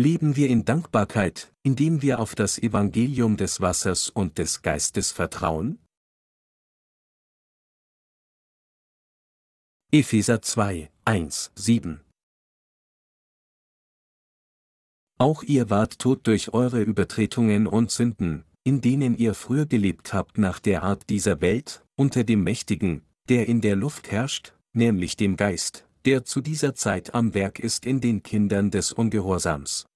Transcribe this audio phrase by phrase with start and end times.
[0.00, 5.78] Leben wir in Dankbarkeit, indem wir auf das Evangelium des Wassers und des Geistes vertrauen?
[9.92, 12.00] Epheser 2, 1, 7
[15.18, 20.38] Auch ihr wart tot durch eure Übertretungen und Sünden, in denen ihr früher gelebt habt
[20.38, 25.36] nach der Art dieser Welt, unter dem Mächtigen, der in der Luft herrscht, nämlich dem
[25.36, 29.89] Geist, der zu dieser Zeit am Werk ist in den Kindern des Ungehorsams.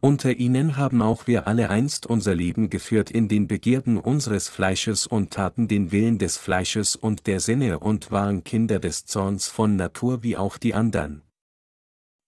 [0.00, 5.06] Unter ihnen haben auch wir alle einst unser Leben geführt in den Begierden unseres Fleisches
[5.06, 9.76] und taten den Willen des Fleisches und der Sinne und waren Kinder des Zorns von
[9.76, 11.22] Natur wie auch die andern.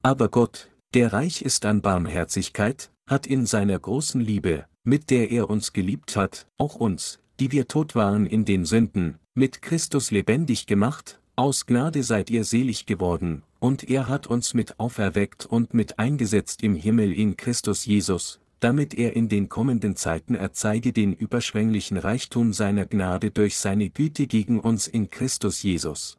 [0.03, 5.51] Aber Gott, der reich ist an Barmherzigkeit, hat in seiner großen Liebe, mit der er
[5.51, 10.67] uns geliebt hat, auch uns, die wir tot waren in den Sünden, mit Christus lebendig
[10.67, 15.99] gemacht, aus Gnade seid ihr selig geworden, und er hat uns mit auferweckt und mit
[15.99, 21.99] eingesetzt im Himmel in Christus Jesus, damit er in den kommenden Zeiten erzeige den überschwänglichen
[21.99, 26.17] Reichtum seiner Gnade durch seine Güte gegen uns in Christus Jesus.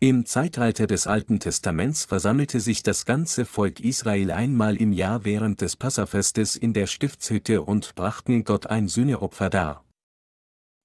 [0.00, 5.60] Im Zeitalter des Alten Testaments versammelte sich das ganze Volk Israel einmal im Jahr während
[5.60, 9.84] des Passafestes in der Stiftshütte und brachten Gott ein Sühneopfer dar.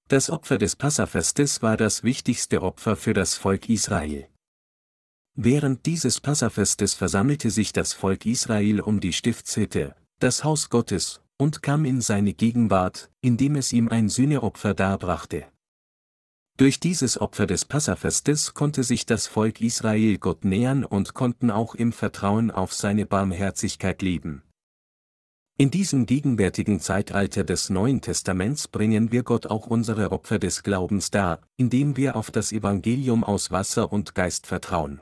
[0.08, 4.26] Das Opfer des Passafestes war das wichtigste Opfer für das Volk Israel.
[5.34, 11.62] Während dieses Passafestes versammelte sich das Volk Israel um die Stiftshütte, das Haus Gottes, und
[11.62, 15.44] kam in seine Gegenwart, indem es ihm ein Sühneopfer darbrachte.
[16.56, 21.74] Durch dieses Opfer des Passafestes konnte sich das Volk Israel Gott nähern und konnten auch
[21.74, 24.42] im Vertrauen auf seine Barmherzigkeit leben.
[25.60, 31.10] In diesem gegenwärtigen Zeitalter des Neuen Testaments bringen wir Gott auch unsere Opfer des Glaubens
[31.10, 35.00] dar, indem wir auf das Evangelium aus Wasser und Geist vertrauen.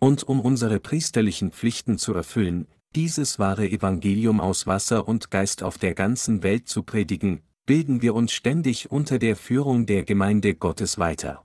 [0.00, 5.78] Und um unsere priesterlichen Pflichten zu erfüllen, dieses wahre Evangelium aus Wasser und Geist auf
[5.78, 10.98] der ganzen Welt zu predigen, bilden wir uns ständig unter der Führung der Gemeinde Gottes
[10.98, 11.44] weiter.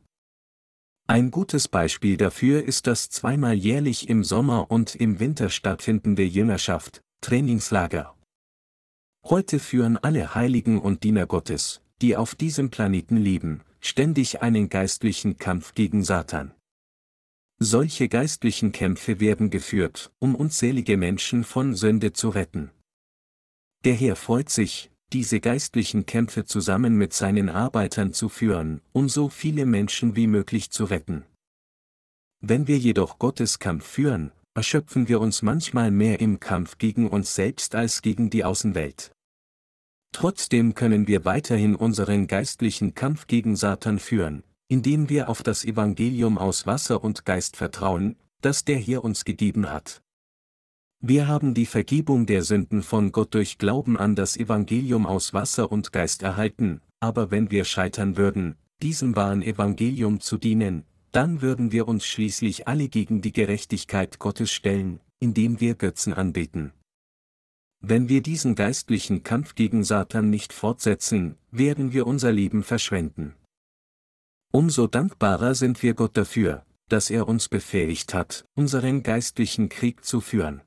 [1.05, 7.03] Ein gutes Beispiel dafür ist das zweimal jährlich im Sommer und im Winter stattfindende Jüngerschaft,
[7.21, 8.15] Trainingslager.
[9.23, 15.37] Heute führen alle Heiligen und Diener Gottes, die auf diesem Planeten leben, ständig einen geistlichen
[15.37, 16.55] Kampf gegen Satan.
[17.59, 22.71] Solche geistlichen Kämpfe werden geführt, um unzählige Menschen von Sünde zu retten.
[23.85, 29.29] Der Herr freut sich, diese geistlichen Kämpfe zusammen mit seinen Arbeitern zu führen, um so
[29.29, 31.23] viele Menschen wie möglich zu retten.
[32.39, 37.35] Wenn wir jedoch Gottes Kampf führen, erschöpfen wir uns manchmal mehr im Kampf gegen uns
[37.35, 39.11] selbst als gegen die Außenwelt.
[40.13, 46.37] Trotzdem können wir weiterhin unseren geistlichen Kampf gegen Satan führen, indem wir auf das Evangelium
[46.37, 50.01] aus Wasser und Geist vertrauen, das der hier uns gegeben hat.
[50.99, 55.71] Wir haben die Vergebung der Sünden von Gott durch Glauben an das Evangelium aus Wasser
[55.71, 61.71] und Geist erhalten, aber wenn wir scheitern würden, diesem wahren Evangelium zu dienen, dann würden
[61.71, 66.73] wir uns schließlich alle gegen die Gerechtigkeit Gottes stellen, indem wir Götzen anbeten.
[67.79, 73.35] Wenn wir diesen geistlichen Kampf gegen Satan nicht fortsetzen, werden wir unser Leben verschwenden.
[74.51, 80.21] Umso dankbarer sind wir Gott dafür, dass er uns befähigt hat, unseren geistlichen Krieg zu
[80.21, 80.61] führen.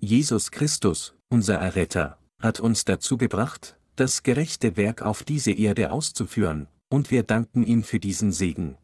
[0.00, 6.68] Jesus Christus, unser Erretter, hat uns dazu gebracht, das gerechte Werk auf diese Erde auszuführen,
[6.88, 8.78] und wir danken ihm für diesen Segen.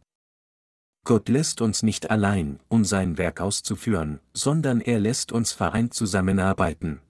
[1.07, 7.01] Gott lässt uns nicht allein, um sein Werk auszuführen, sondern er lässt uns vereint zusammenarbeiten.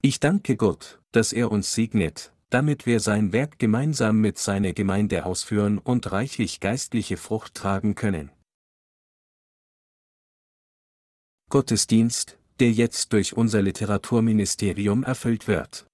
[0.00, 5.26] Ich danke Gott, dass er uns segnet, damit wir sein Werk gemeinsam mit seiner Gemeinde
[5.26, 8.30] ausführen und reichlich geistliche Frucht tragen können.
[11.50, 15.84] Gottesdienst, der jetzt durch unser Literaturministerium erfüllt wird.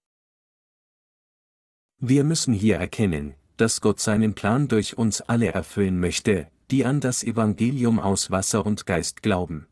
[1.97, 7.01] Wir müssen hier erkennen, dass Gott seinen Plan durch uns alle erfüllen möchte, die an
[7.01, 9.67] das Evangelium aus Wasser und Geist glauben.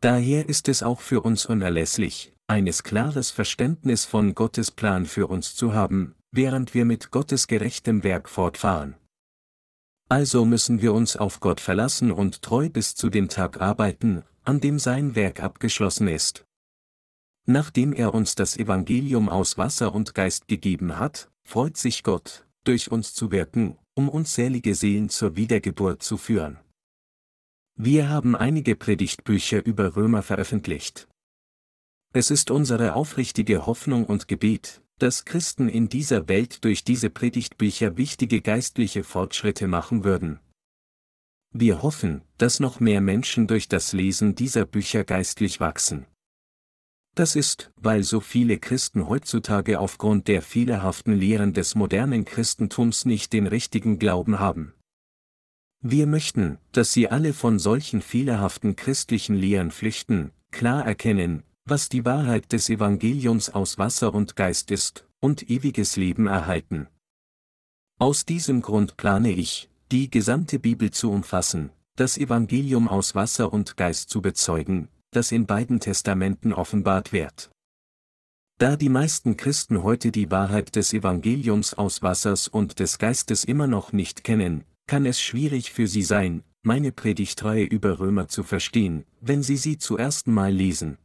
[0.00, 5.54] Daher ist es auch für uns unerlässlich, eines klares Verständnis von Gottes Plan für uns
[5.56, 8.94] zu haben, während wir mit Gottes gerechtem Werk fortfahren.
[10.08, 14.60] Also müssen wir uns auf Gott verlassen und treu bis zu dem Tag arbeiten, an
[14.60, 16.44] dem sein Werk abgeschlossen ist.
[17.46, 22.90] Nachdem er uns das Evangelium aus Wasser und Geist gegeben hat, freut sich Gott, durch
[22.92, 26.58] uns zu wirken, um unzählige Seelen zur Wiedergeburt zu führen.
[27.78, 31.08] Wir haben einige Predigtbücher über Römer veröffentlicht.
[32.12, 37.96] Es ist unsere aufrichtige Hoffnung und Gebet, dass Christen in dieser Welt durch diese Predigtbücher
[37.96, 40.40] wichtige geistliche Fortschritte machen würden.
[41.52, 46.06] Wir hoffen, dass noch mehr Menschen durch das Lesen dieser Bücher geistlich wachsen.
[47.16, 53.32] Das ist, weil so viele Christen heutzutage aufgrund der fehlerhaften Lehren des modernen Christentums nicht
[53.32, 54.74] den richtigen Glauben haben.
[55.80, 62.04] Wir möchten, dass Sie alle von solchen fehlerhaften christlichen Lehren flüchten, klar erkennen, was die
[62.04, 66.86] Wahrheit des Evangeliums aus Wasser und Geist ist, und ewiges Leben erhalten.
[67.98, 73.78] Aus diesem Grund plane ich, die gesamte Bibel zu umfassen, das Evangelium aus Wasser und
[73.78, 77.50] Geist zu bezeugen, das in beiden Testamenten offenbart wird.
[78.58, 83.66] Da die meisten Christen heute die Wahrheit des Evangeliums aus Wassers und des Geistes immer
[83.66, 89.04] noch nicht kennen, kann es schwierig für sie sein, meine Predigtreihe über Römer zu verstehen,
[89.20, 90.98] wenn sie sie zum ersten Mal lesen.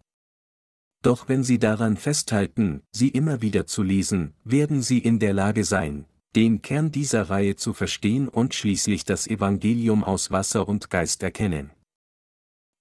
[1.03, 5.63] Doch wenn sie daran festhalten, sie immer wieder zu lesen, werden sie in der Lage
[5.63, 6.05] sein,
[6.35, 11.71] den Kern dieser Reihe zu verstehen und schließlich das Evangelium aus Wasser und Geist erkennen.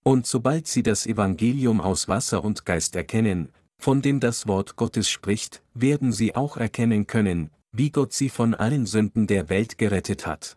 [0.02, 5.08] Und sobald sie das Evangelium aus Wasser und Geist erkennen, von dem das Wort Gottes
[5.08, 10.26] spricht, werden sie auch erkennen können, wie Gott sie von allen Sünden der Welt gerettet
[10.26, 10.56] hat.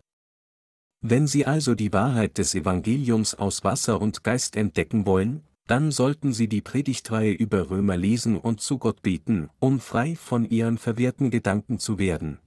[1.06, 6.32] Wenn Sie also die Wahrheit des Evangeliums aus Wasser und Geist entdecken wollen, dann sollten
[6.32, 11.30] Sie die Predigtreihe über Römer lesen und zu Gott beten, um frei von Ihren verwirrten
[11.30, 12.40] Gedanken zu werden.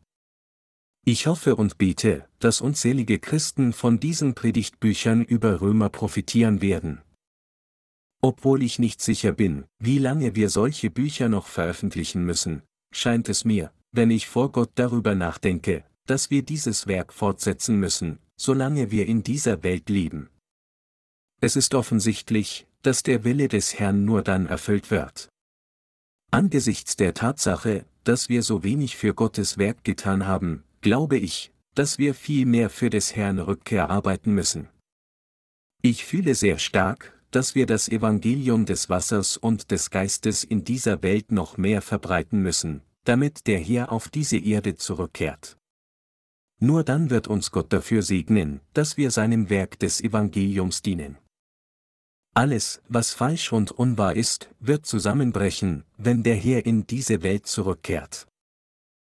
[1.09, 7.01] Ich hoffe und bete, dass unzählige Christen von diesen Predigtbüchern über Römer profitieren werden.
[8.21, 12.63] Obwohl ich nicht sicher bin, wie lange wir solche Bücher noch veröffentlichen müssen,
[12.93, 18.19] scheint es mir, wenn ich vor Gott darüber nachdenke, dass wir dieses Werk fortsetzen müssen,
[18.37, 20.29] solange wir in dieser Welt leben.
[21.41, 25.29] Es ist offensichtlich, dass der Wille des Herrn nur dann erfüllt wird.
[26.33, 31.99] Angesichts der Tatsache, dass wir so wenig für Gottes Werk getan haben, glaube ich, dass
[31.99, 34.69] wir viel mehr für des Herrn Rückkehr arbeiten müssen.
[35.83, 41.03] Ich fühle sehr stark, dass wir das Evangelium des Wassers und des Geistes in dieser
[41.03, 45.59] Welt noch mehr verbreiten müssen, damit der Herr auf diese Erde zurückkehrt.
[46.61, 51.19] Nur dann wird uns Gott dafür segnen, dass wir seinem Werk des Evangeliums dienen.
[52.33, 58.29] Alles, was falsch und unwahr ist, wird zusammenbrechen, wenn der Herr in diese Welt zurückkehrt.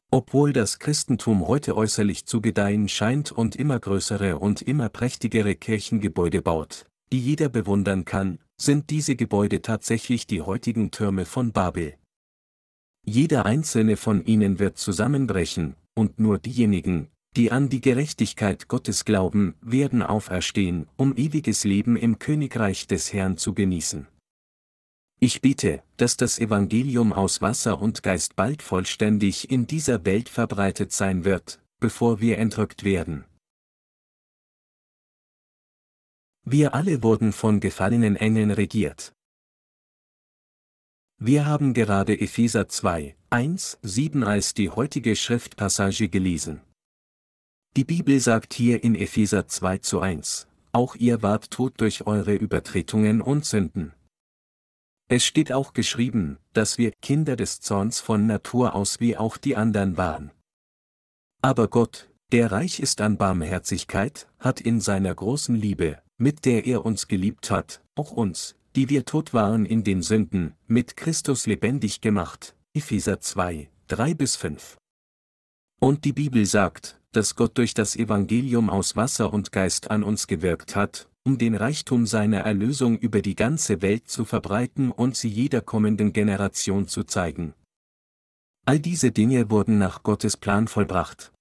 [0.10, 6.42] Obwohl das Christentum heute äußerlich zu gedeihen scheint und immer größere und immer prächtigere Kirchengebäude
[6.42, 11.96] baut, die jeder bewundern kann, sind diese Gebäude tatsächlich die heutigen Türme von Babel.
[13.06, 19.56] Jeder einzelne von ihnen wird zusammenbrechen, und nur diejenigen, die an die Gerechtigkeit Gottes glauben,
[19.62, 24.08] werden auferstehen, um ewiges Leben im Königreich des Herrn zu genießen.
[25.20, 30.92] Ich bitte, dass das Evangelium aus Wasser und Geist bald vollständig in dieser Welt verbreitet
[30.92, 33.26] sein wird, bevor wir entrückt werden.
[36.46, 39.14] Wir alle wurden von gefallenen Engeln regiert.
[41.20, 46.62] Wir haben gerade Epheser 2, 1, 7 als die heutige Schriftpassage gelesen.
[47.76, 52.36] Die Bibel sagt hier in Epheser 2 zu 1, auch ihr wart tot durch eure
[52.36, 53.94] Übertretungen und Sünden.
[55.10, 59.56] Es steht auch geschrieben, dass wir Kinder des Zorns von Natur aus wie auch die
[59.56, 60.32] anderen waren.
[61.42, 66.86] Aber Gott, der reich ist an Barmherzigkeit, hat in seiner großen Liebe, mit der er
[66.86, 72.02] uns geliebt hat, auch uns, die wir tot waren in den Sünden, mit Christus lebendig
[72.02, 72.56] gemacht.
[72.74, 74.78] Epheser 2, 3 bis 5.
[75.80, 80.28] Und die Bibel sagt, dass Gott durch das Evangelium aus Wasser und Geist an uns
[80.28, 85.28] gewirkt hat, um den Reichtum seiner Erlösung über die ganze Welt zu verbreiten und sie
[85.28, 87.54] jeder kommenden Generation zu zeigen.
[88.66, 91.34] All diese Dinge wurden nach Gottes Plan vollbracht.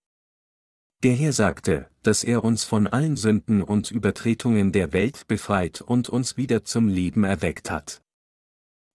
[1.04, 6.08] Der Herr sagte, dass er uns von allen Sünden und Übertretungen der Welt befreit und
[6.08, 8.02] uns wieder zum Leben erweckt hat.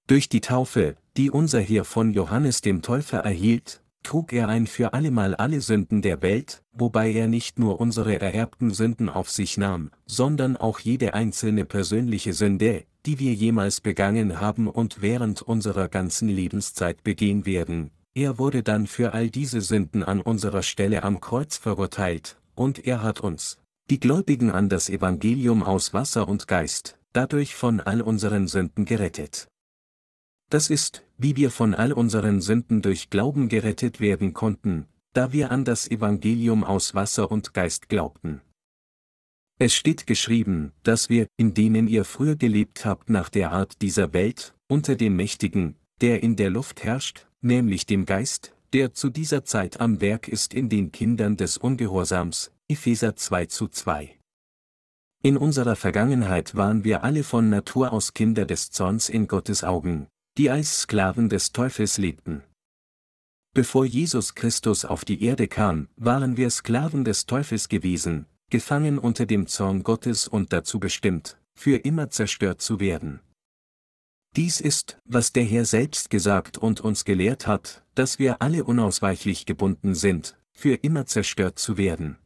[0.08, 4.94] Durch die Taufe, die unser Herr von Johannes dem Täufer erhielt, trug er ein für
[4.94, 9.92] allemal alle Sünden der Welt, wobei er nicht nur unsere ererbten Sünden auf sich nahm,
[10.06, 16.30] sondern auch jede einzelne persönliche Sünde, die wir jemals begangen haben und während unserer ganzen
[16.30, 17.92] Lebenszeit begehen werden.
[18.14, 23.02] Er wurde dann für all diese Sünden an unserer Stelle am Kreuz verurteilt, und er
[23.02, 23.58] hat uns,
[23.90, 29.48] die Gläubigen an das Evangelium aus Wasser und Geist, dadurch von all unseren Sünden gerettet.
[30.52, 35.50] Das ist, wie wir von all unseren Sünden durch Glauben gerettet werden konnten, da wir
[35.50, 38.42] an das Evangelium aus Wasser und Geist glaubten.
[39.60, 44.12] Es steht geschrieben, dass wir, in denen ihr früher gelebt habt nach der Art dieser
[44.12, 49.46] Welt, unter dem Mächtigen, der in der Luft herrscht, nämlich dem Geist, der zu dieser
[49.46, 54.18] Zeit am Werk ist in den Kindern des Ungehorsams, Epheser 2 zu 2.
[55.24, 60.08] In unserer Vergangenheit waren wir alle von Natur aus Kinder des Zorns in Gottes Augen,
[60.38, 62.44] die als Sklaven des Teufels lebten.
[63.54, 69.26] Bevor Jesus Christus auf die Erde kam, waren wir Sklaven des Teufels gewesen, gefangen unter
[69.26, 73.20] dem Zorn Gottes und dazu bestimmt, für immer zerstört zu werden.
[74.38, 79.46] Dies ist, was der Herr selbst gesagt und uns gelehrt hat, dass wir alle unausweichlich
[79.46, 82.18] gebunden sind, für immer zerstört zu werden.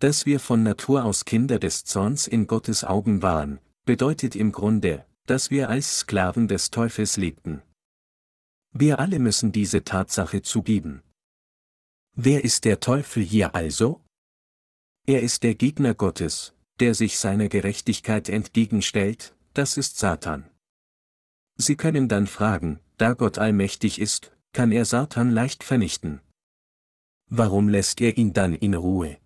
[0.00, 5.06] Dass wir von Natur aus Kinder des Zorns in Gottes Augen waren, bedeutet im Grunde,
[5.30, 7.62] dass wir als Sklaven des Teufels lebten.
[8.72, 11.02] Wir alle müssen diese Tatsache zugeben.
[12.16, 14.00] Wer ist der Teufel hier also?
[15.06, 20.50] Er ist der Gegner Gottes, der sich seiner Gerechtigkeit entgegenstellt, das ist Satan.
[21.56, 26.20] Sie können dann fragen, da Gott allmächtig ist, kann er Satan leicht vernichten.
[27.28, 29.18] Warum lässt er ihn dann in Ruhe?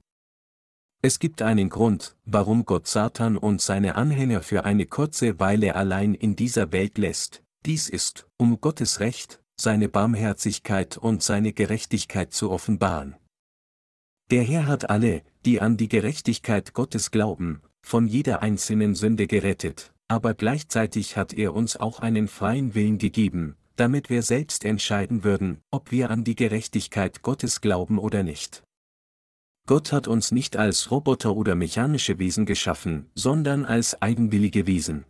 [1.04, 6.14] Es gibt einen Grund, warum Gott Satan und seine Anhänger für eine kurze Weile allein
[6.14, 7.42] in dieser Welt lässt.
[7.66, 13.16] Dies ist, um Gottes Recht, seine Barmherzigkeit und seine Gerechtigkeit zu offenbaren.
[14.30, 19.92] Der Herr hat alle, die an die Gerechtigkeit Gottes glauben, von jeder einzelnen Sünde gerettet,
[20.08, 25.60] aber gleichzeitig hat er uns auch einen freien Willen gegeben, damit wir selbst entscheiden würden,
[25.70, 28.63] ob wir an die Gerechtigkeit Gottes glauben oder nicht.
[29.66, 35.06] Gott hat uns nicht als Roboter oder mechanische Wesen geschaffen, sondern als eigenwillige Wesen.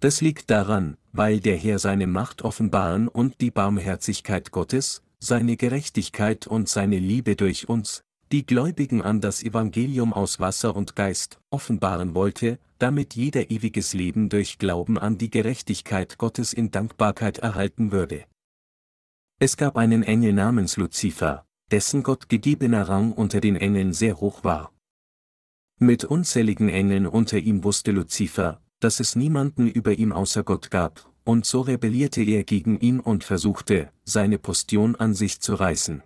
[0.00, 6.46] Das liegt daran, weil der Herr seine Macht offenbaren und die Barmherzigkeit Gottes, seine Gerechtigkeit
[6.46, 12.14] und seine Liebe durch uns, die Gläubigen an das Evangelium aus Wasser und Geist, offenbaren
[12.14, 18.24] wollte, damit jeder ewiges Leben durch Glauben an die Gerechtigkeit Gottes in Dankbarkeit erhalten würde.
[19.38, 24.44] Es gab einen Engel namens Luzifer, dessen Gott gegebener Rang unter den Engeln sehr hoch
[24.44, 24.72] war.
[25.78, 31.10] Mit unzähligen Engeln unter ihm wusste Luzifer, dass es niemanden über ihm außer Gott gab,
[31.24, 36.02] und so rebellierte er gegen ihn und versuchte, seine Postion an sich zu reißen.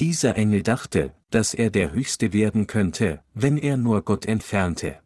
[0.00, 5.00] Dieser Engel dachte, dass er der Höchste werden könnte, wenn er nur Gott entfernte.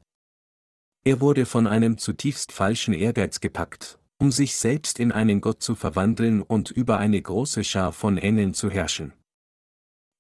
[1.05, 5.75] Er wurde von einem zutiefst falschen Ehrgeiz gepackt, um sich selbst in einen Gott zu
[5.75, 9.13] verwandeln und über eine große Schar von Engeln zu herrschen.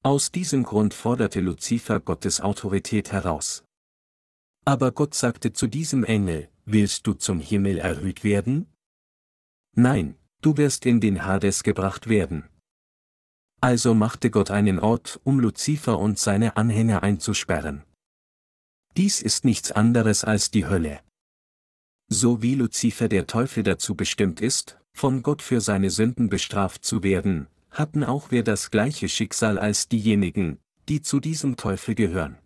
[0.05, 3.64] Aus diesem Grund forderte Luzifer Gottes Autorität heraus.
[4.64, 8.73] Aber Gott sagte zu diesem Engel, willst du zum Himmel erhöht werden?
[9.75, 12.49] Nein, du wirst in den Hades gebracht werden.
[13.61, 17.83] Also machte Gott einen Ort, um Luzifer und seine Anhänger einzusperren.
[18.97, 21.00] Dies ist nichts anderes als die Hölle.
[22.09, 27.02] So wie Luzifer der Teufel dazu bestimmt ist, von Gott für seine Sünden bestraft zu
[27.02, 30.58] werden, hatten auch wir das gleiche Schicksal als diejenigen,
[30.88, 32.37] die zu diesem Teufel gehören.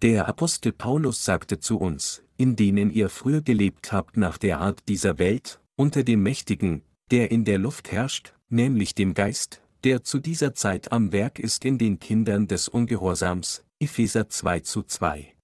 [0.00, 4.88] Der Apostel Paulus sagte zu uns, in denen ihr früher gelebt habt nach der Art
[4.88, 10.20] dieser Welt, unter dem Mächtigen, der in der Luft herrscht, nämlich dem Geist, der zu
[10.20, 15.34] dieser Zeit am Werk ist in den Kindern des Ungehorsams, Epheser 2 zu 2.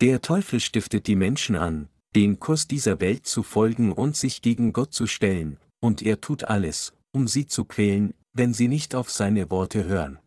[0.00, 4.72] Der Teufel stiftet die Menschen an, den Kurs dieser Welt zu folgen und sich gegen
[4.72, 9.10] Gott zu stellen, und er tut alles, um sie zu quälen, wenn sie nicht auf
[9.10, 10.18] seine Worte hören.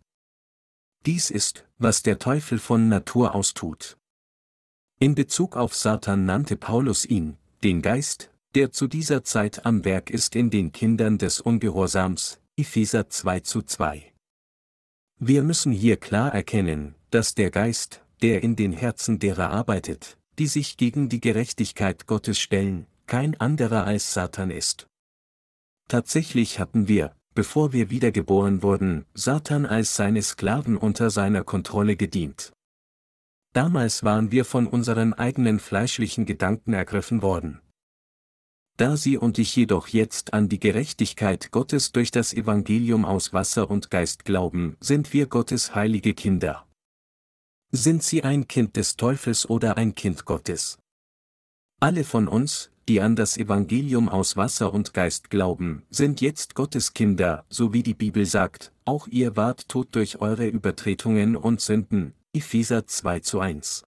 [1.05, 3.97] Dies ist, was der Teufel von Natur aus tut.
[4.99, 10.09] In Bezug auf Satan nannte Paulus ihn, den Geist, der zu dieser Zeit am Werk
[10.09, 14.13] ist in den Kindern des Ungehorsams, Epheser 2 zu 2.
[15.19, 20.47] Wir müssen hier klar erkennen, dass der Geist, der in den Herzen derer arbeitet, die
[20.47, 24.87] sich gegen die Gerechtigkeit Gottes stellen, kein anderer als Satan ist.
[25.93, 32.51] Tatsächlich hatten wir, bevor wir wiedergeboren wurden, Satan als seine Sklaven unter seiner Kontrolle gedient.
[33.53, 37.61] Damals waren wir von unseren eigenen fleischlichen Gedanken ergriffen worden.
[38.75, 43.69] Da sie und ich jedoch jetzt an die Gerechtigkeit Gottes durch das Evangelium aus Wasser
[43.69, 46.67] und Geist glauben, sind wir Gottes heilige Kinder.
[47.71, 50.79] Sind sie ein Kind des Teufels oder ein Kind Gottes?
[51.79, 56.93] Alle von uns, die an das Evangelium aus Wasser und Geist glauben, sind jetzt Gottes
[56.93, 62.13] Kinder, so wie die Bibel sagt, auch ihr wart tot durch eure Übertretungen und Sünden,
[62.33, 63.83] Epheser 2 zu 1.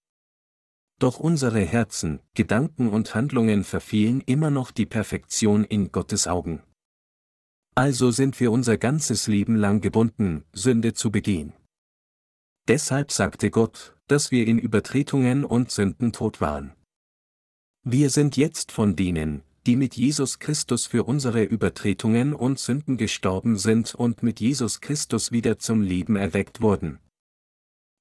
[0.99, 6.63] Doch unsere Herzen, Gedanken und Handlungen verfehlen immer noch die Perfektion in Gottes Augen.
[7.75, 11.53] Also sind wir unser ganzes Leben lang gebunden, Sünde zu begehen.
[12.69, 16.73] Deshalb sagte Gott, dass wir in Übertretungen und Sünden tot waren.
[17.89, 23.59] Wir sind jetzt von denen, die mit Jesus Christus für unsere Übertretungen und Sünden gestorben
[23.59, 26.99] sind und mit Jesus Christus wieder zum Leben erweckt wurden.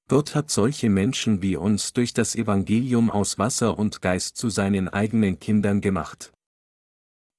[0.09, 4.89] Gott hat solche Menschen wie uns durch das Evangelium aus Wasser und Geist zu seinen
[4.89, 6.33] eigenen Kindern gemacht.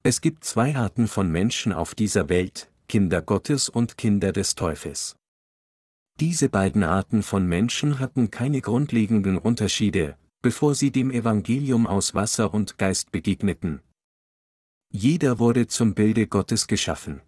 [0.05, 5.17] Es gibt zwei Arten von Menschen auf dieser Welt, Kinder Gottes und Kinder des Teufels.
[6.21, 12.55] Diese beiden Arten von Menschen hatten keine grundlegenden Unterschiede, bevor sie dem Evangelium aus Wasser
[12.55, 13.81] und Geist begegneten.
[14.93, 17.21] Jeder wurde zum Bilde Gottes geschaffen.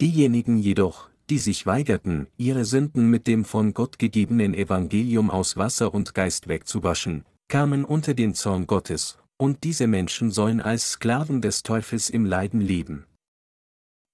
[0.00, 5.94] Diejenigen jedoch, die sich weigerten, ihre Sünden mit dem von Gott gegebenen Evangelium aus Wasser
[5.94, 11.62] und Geist wegzuwaschen, kamen unter den Zorn Gottes, und diese Menschen sollen als Sklaven des
[11.62, 13.06] Teufels im Leiden leben.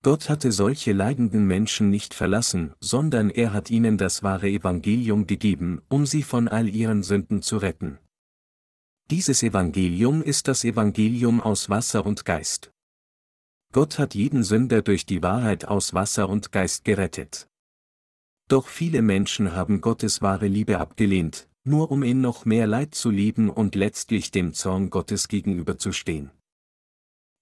[0.07, 5.83] Gott hatte solche leidenden Menschen nicht verlassen, sondern er hat ihnen das wahre Evangelium gegeben,
[5.89, 7.99] um sie von all ihren Sünden zu retten.
[9.11, 12.71] Dieses Evangelium ist das Evangelium aus Wasser und Geist.
[13.73, 17.49] Gott hat jeden Sünder durch die Wahrheit aus Wasser und Geist gerettet.
[18.47, 23.11] Doch viele Menschen haben Gottes wahre Liebe abgelehnt, nur um in noch mehr Leid zu
[23.11, 26.31] leben und letztlich dem Zorn Gottes gegenüberzustehen.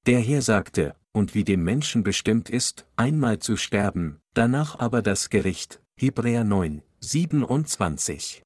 [0.06, 5.30] Der Herr sagte, und wie dem Menschen bestimmt ist, einmal zu sterben, danach aber das
[5.30, 8.42] Gericht, Hebräer 9, 27.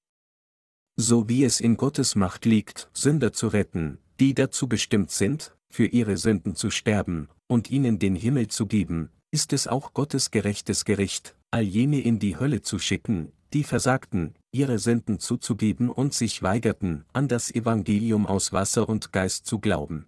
[0.97, 5.87] So wie es in Gottes Macht liegt, Sünder zu retten, die dazu bestimmt sind, für
[5.87, 10.85] ihre Sünden zu sterben, und ihnen den Himmel zu geben, ist es auch Gottes gerechtes
[10.85, 16.43] Gericht, all jene in die Hölle zu schicken, die versagten, ihre Sünden zuzugeben und sich
[16.43, 20.07] weigerten, an das Evangelium aus Wasser und Geist zu glauben.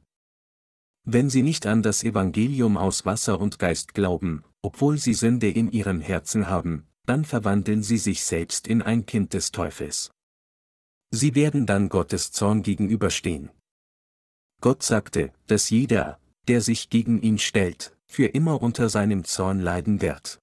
[1.05, 5.73] Wenn sie nicht an das Evangelium aus Wasser und Geist glauben, obwohl sie Sünde in
[5.73, 10.11] ihrem Herzen haben, dann verwandeln sie sich selbst in ein Kind des Teufels.
[11.11, 13.51] Sie werden dann Gottes Zorn gegenüberstehen.
[14.61, 20.03] Gott sagte, dass jeder, der sich gegen ihn stellt, für immer unter seinem Zorn leiden
[20.03, 20.39] wird.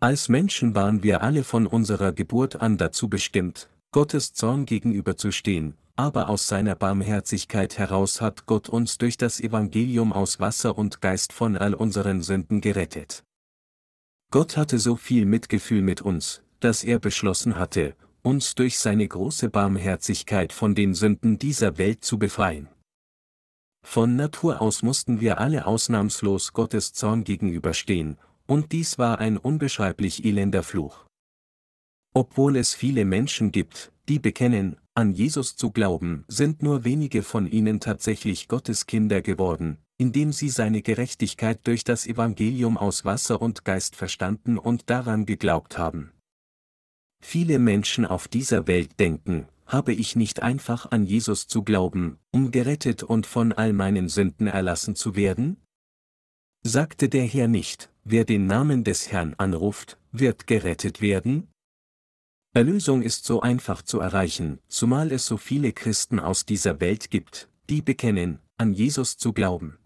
[0.00, 6.28] Als Menschen waren wir alle von unserer Geburt an dazu bestimmt, Gottes Zorn gegenüberzustehen, aber
[6.28, 11.56] aus seiner Barmherzigkeit heraus hat Gott uns durch das Evangelium aus Wasser und Geist von
[11.56, 13.24] all unseren Sünden gerettet.
[14.30, 19.50] Gott hatte so viel Mitgefühl mit uns, dass er beschlossen hatte, uns durch seine große
[19.50, 22.68] Barmherzigkeit von den Sünden dieser Welt zu befreien.
[23.84, 30.24] Von Natur aus mussten wir alle ausnahmslos Gottes Zorn gegenüberstehen, und dies war ein unbeschreiblich
[30.24, 31.06] elender Fluch.
[32.12, 37.46] Obwohl es viele Menschen gibt, die bekennen, an Jesus zu glauben, sind nur wenige von
[37.46, 43.64] ihnen tatsächlich Gottes Kinder geworden, indem sie seine Gerechtigkeit durch das Evangelium aus Wasser und
[43.64, 46.10] Geist verstanden und daran geglaubt haben.
[47.22, 52.50] Viele Menschen auf dieser Welt denken, habe ich nicht einfach an Jesus zu glauben, um
[52.50, 55.58] gerettet und von all meinen Sünden erlassen zu werden?
[56.64, 61.46] Sagte der Herr nicht, wer den Namen des Herrn anruft, wird gerettet werden?
[62.52, 67.48] Erlösung ist so einfach zu erreichen, zumal es so viele Christen aus dieser Welt gibt,
[67.68, 69.78] die bekennen, an Jesus zu glauben.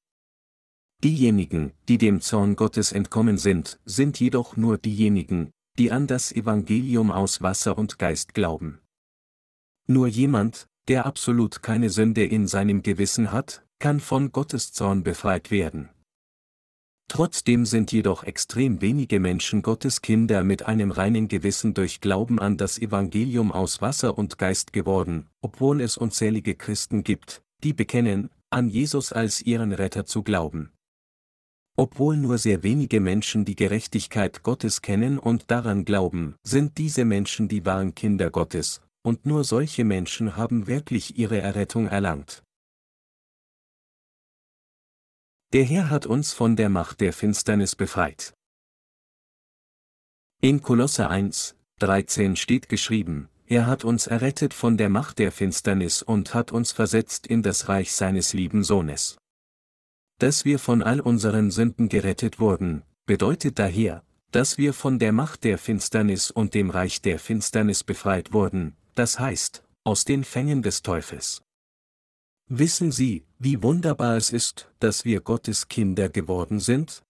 [1.02, 7.10] Diejenigen, die dem Zorn Gottes entkommen sind, sind jedoch nur diejenigen, die an das Evangelium
[7.10, 8.80] aus Wasser und Geist glauben.
[9.86, 15.50] Nur jemand, der absolut keine Sünde in seinem Gewissen hat, kann von Gottes Zorn befreit
[15.50, 15.90] werden.
[17.08, 22.56] Trotzdem sind jedoch extrem wenige Menschen Gottes Kinder mit einem reinen Gewissen durch Glauben an
[22.56, 28.68] das Evangelium aus Wasser und Geist geworden, obwohl es unzählige Christen gibt, die bekennen, an
[28.68, 30.70] Jesus als ihren Retter zu glauben.
[31.76, 37.48] Obwohl nur sehr wenige Menschen die Gerechtigkeit Gottes kennen und daran glauben, sind diese Menschen
[37.48, 42.43] die wahren Kinder Gottes, und nur solche Menschen haben wirklich ihre Errettung erlangt.
[45.54, 48.34] Der Herr hat uns von der Macht der Finsternis befreit.
[50.40, 56.02] In Kolosse 1, 13 steht geschrieben, er hat uns errettet von der Macht der Finsternis
[56.02, 59.16] und hat uns versetzt in das Reich seines lieben Sohnes.
[60.18, 65.44] Dass wir von all unseren Sünden gerettet wurden, bedeutet daher, dass wir von der Macht
[65.44, 70.82] der Finsternis und dem Reich der Finsternis befreit wurden, das heißt, aus den Fängen des
[70.82, 71.44] Teufels.
[72.48, 77.02] Wissen Sie, wie wunderbar es ist, dass wir Gottes Kinder geworden sind?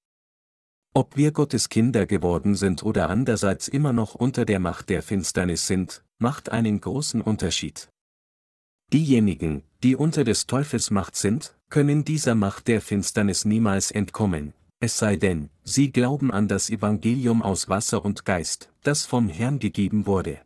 [0.95, 5.67] Ob wir Gottes Kinder geworden sind oder andererseits immer noch unter der Macht der Finsternis
[5.67, 7.89] sind, macht einen großen Unterschied.
[8.93, 14.99] Diejenigen, die unter des Teufels Macht sind, können dieser Macht der Finsternis niemals entkommen, es
[14.99, 20.07] sei denn, sie glauben an das Evangelium aus Wasser und Geist, das vom Herrn gegeben
[20.07, 20.41] wurde.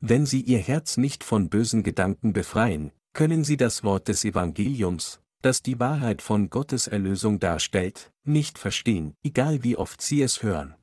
[0.00, 5.20] Wenn sie ihr Herz nicht von bösen Gedanken befreien, können sie das Wort des Evangeliums,
[5.40, 10.74] das die Wahrheit von Gottes Erlösung darstellt, nicht verstehen, egal wie oft sie es hören.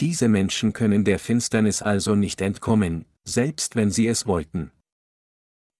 [0.00, 4.70] Diese Menschen können der Finsternis also nicht entkommen, selbst wenn sie es wollten.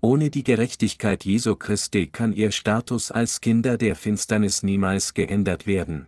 [0.02, 6.06] Ohne die Gerechtigkeit Jesu Christi kann ihr Status als Kinder der Finsternis niemals geändert werden.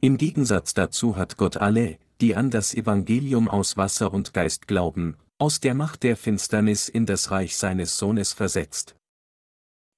[0.00, 5.16] Im Gegensatz dazu hat Gott alle, die an das Evangelium aus Wasser und Geist glauben,
[5.38, 8.96] aus der Macht der Finsternis in das Reich seines Sohnes versetzt.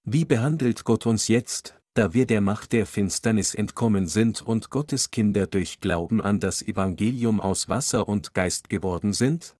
[0.05, 5.13] Wie behandelt Gott uns jetzt, da wir der Macht der Finsternis entkommen sind und Gottes
[5.13, 9.55] Kinder durch Glauben an das Evangelium aus Wasser und Geist geworden sind?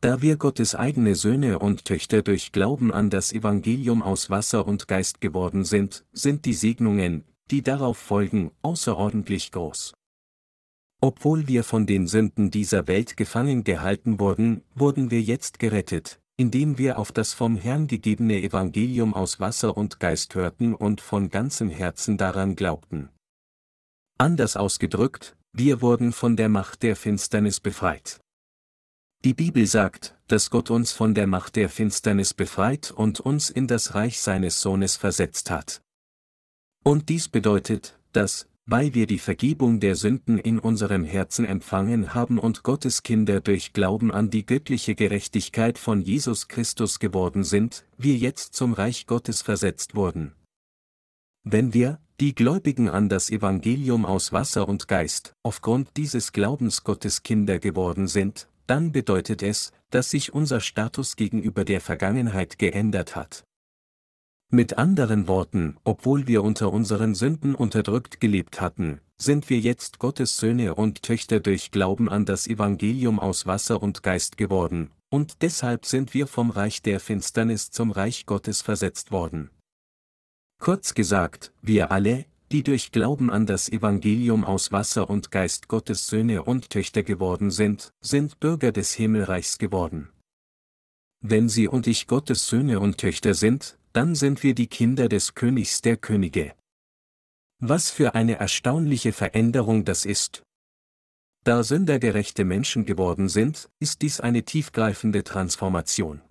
[0.00, 4.88] Da wir Gottes eigene Söhne und Töchter durch Glauben an das Evangelium aus Wasser und
[4.88, 9.94] Geist geworden sind, sind die Segnungen, die darauf folgen, außerordentlich groß.
[11.04, 16.78] Obwohl wir von den Sünden dieser Welt gefangen gehalten wurden, wurden wir jetzt gerettet, indem
[16.78, 21.70] wir auf das vom Herrn gegebene Evangelium aus Wasser und Geist hörten und von ganzem
[21.70, 23.08] Herzen daran glaubten.
[24.16, 28.20] Anders ausgedrückt, wir wurden von der Macht der Finsternis befreit.
[29.24, 33.66] Die Bibel sagt, dass Gott uns von der Macht der Finsternis befreit und uns in
[33.66, 35.82] das Reich seines Sohnes versetzt hat.
[36.84, 42.38] Und dies bedeutet, dass, weil wir die Vergebung der Sünden in unserem Herzen empfangen haben
[42.38, 48.16] und Gottes Kinder durch Glauben an die göttliche Gerechtigkeit von Jesus Christus geworden sind, wir
[48.16, 50.32] jetzt zum Reich Gottes versetzt wurden.
[51.44, 57.24] Wenn wir, die Gläubigen an das Evangelium aus Wasser und Geist, aufgrund dieses Glaubens Gottes
[57.24, 63.44] Kinder geworden sind, dann bedeutet es, dass sich unser Status gegenüber der Vergangenheit geändert hat.
[64.54, 70.36] Mit anderen Worten, obwohl wir unter unseren Sünden unterdrückt gelebt hatten, sind wir jetzt Gottes
[70.36, 75.86] Söhne und Töchter durch Glauben an das Evangelium aus Wasser und Geist geworden, und deshalb
[75.86, 79.48] sind wir vom Reich der Finsternis zum Reich Gottes versetzt worden.
[80.60, 86.08] Kurz gesagt, wir alle, die durch Glauben an das Evangelium aus Wasser und Geist Gottes
[86.08, 90.10] Söhne und Töchter geworden sind, sind Bürger des Himmelreichs geworden.
[91.24, 95.34] Wenn Sie und ich Gottes Söhne und Töchter sind, dann sind wir die Kinder des
[95.34, 96.54] Königs der Könige.
[97.58, 100.42] Was für eine erstaunliche Veränderung das ist.
[101.44, 106.22] Da Sünder gerechte Menschen geworden sind, ist dies eine tiefgreifende Transformation.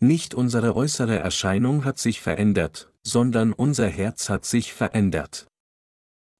[0.00, 5.46] Nicht unsere äußere Erscheinung hat sich verändert, sondern unser Herz hat sich verändert.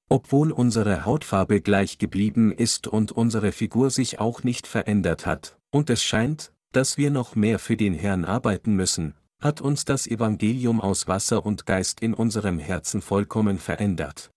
[0.09, 5.89] Obwohl unsere Hautfarbe gleich geblieben ist und unsere Figur sich auch nicht verändert hat, und
[5.89, 10.79] es scheint, dass wir noch mehr für den Herrn arbeiten müssen, hat uns das Evangelium
[10.79, 14.31] aus Wasser und Geist in unserem Herzen vollkommen verändert.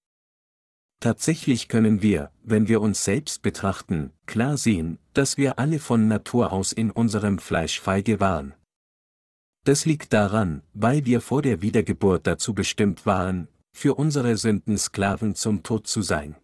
[1.01, 6.53] Tatsächlich können wir, wenn wir uns selbst betrachten, klar sehen, dass wir alle von Natur
[6.53, 8.55] aus in unserem Fleisch feige waren.
[9.65, 15.35] Das liegt daran, weil wir vor der Wiedergeburt dazu bestimmt waren, für unsere Sünden Sklaven
[15.35, 16.37] zum Tod zu sein.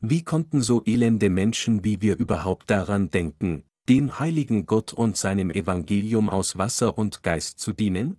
[0.00, 5.50] Wie konnten so elende Menschen wie wir überhaupt daran denken, dem heiligen Gott und seinem
[5.50, 8.16] Evangelium aus Wasser und Geist zu dienen?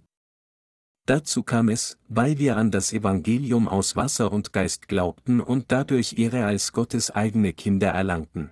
[1.05, 6.13] Dazu kam es, weil wir an das Evangelium aus Wasser und Geist glaubten und dadurch
[6.17, 8.51] ihre als Gottes eigene Kinder erlangten.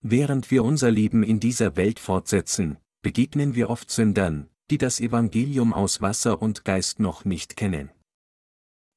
[0.00, 5.72] Während wir unser Leben in dieser Welt fortsetzen, begegnen wir oft Sündern, die das Evangelium
[5.72, 7.90] aus Wasser und Geist noch nicht kennen.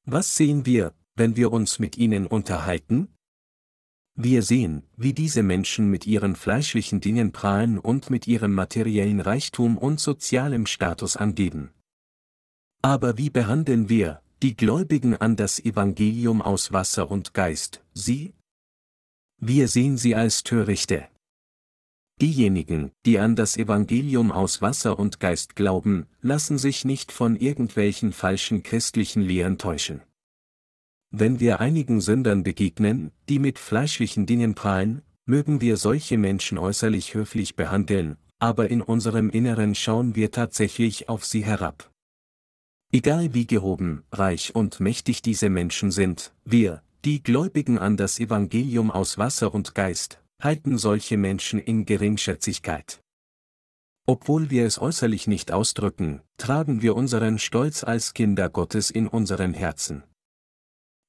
[0.06, 3.08] Was sehen wir, wenn wir uns mit ihnen unterhalten?
[4.20, 9.78] Wir sehen, wie diese Menschen mit ihren fleischlichen Dingen prahlen und mit ihrem materiellen Reichtum
[9.78, 11.70] und sozialem Status angeben.
[12.82, 18.34] Aber wie behandeln wir, die Gläubigen an das Evangelium aus Wasser und Geist, sie?
[19.40, 21.06] Wir sehen sie als Törichte.
[22.20, 28.12] Diejenigen, die an das Evangelium aus Wasser und Geist glauben, lassen sich nicht von irgendwelchen
[28.12, 30.02] falschen christlichen Lehren täuschen.
[31.10, 37.14] Wenn wir einigen Sündern begegnen, die mit fleischlichen Dingen prahlen, mögen wir solche Menschen äußerlich
[37.14, 41.90] höflich behandeln, aber in unserem Inneren schauen wir tatsächlich auf sie herab.
[42.92, 48.90] Egal wie gehoben, reich und mächtig diese Menschen sind, wir, die Gläubigen an das Evangelium
[48.90, 53.00] aus Wasser und Geist, halten solche Menschen in Geringschätzigkeit.
[54.06, 59.52] Obwohl wir es äußerlich nicht ausdrücken, tragen wir unseren Stolz als Kinder Gottes in unseren
[59.52, 60.02] Herzen.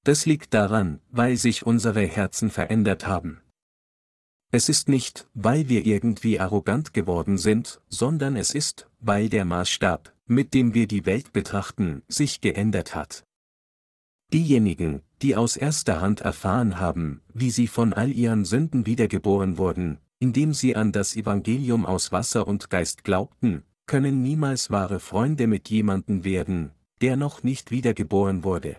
[0.03, 3.41] Das liegt daran, weil sich unsere Herzen verändert haben.
[4.51, 10.11] Es ist nicht, weil wir irgendwie arrogant geworden sind, sondern es ist, weil der Maßstab,
[10.25, 13.25] mit dem wir die Welt betrachten, sich geändert hat.
[14.33, 19.99] Diejenigen, die aus erster Hand erfahren haben, wie sie von all ihren Sünden wiedergeboren wurden,
[20.19, 25.69] indem sie an das Evangelium aus Wasser und Geist glaubten, können niemals wahre Freunde mit
[25.69, 28.77] jemandem werden, der noch nicht wiedergeboren wurde.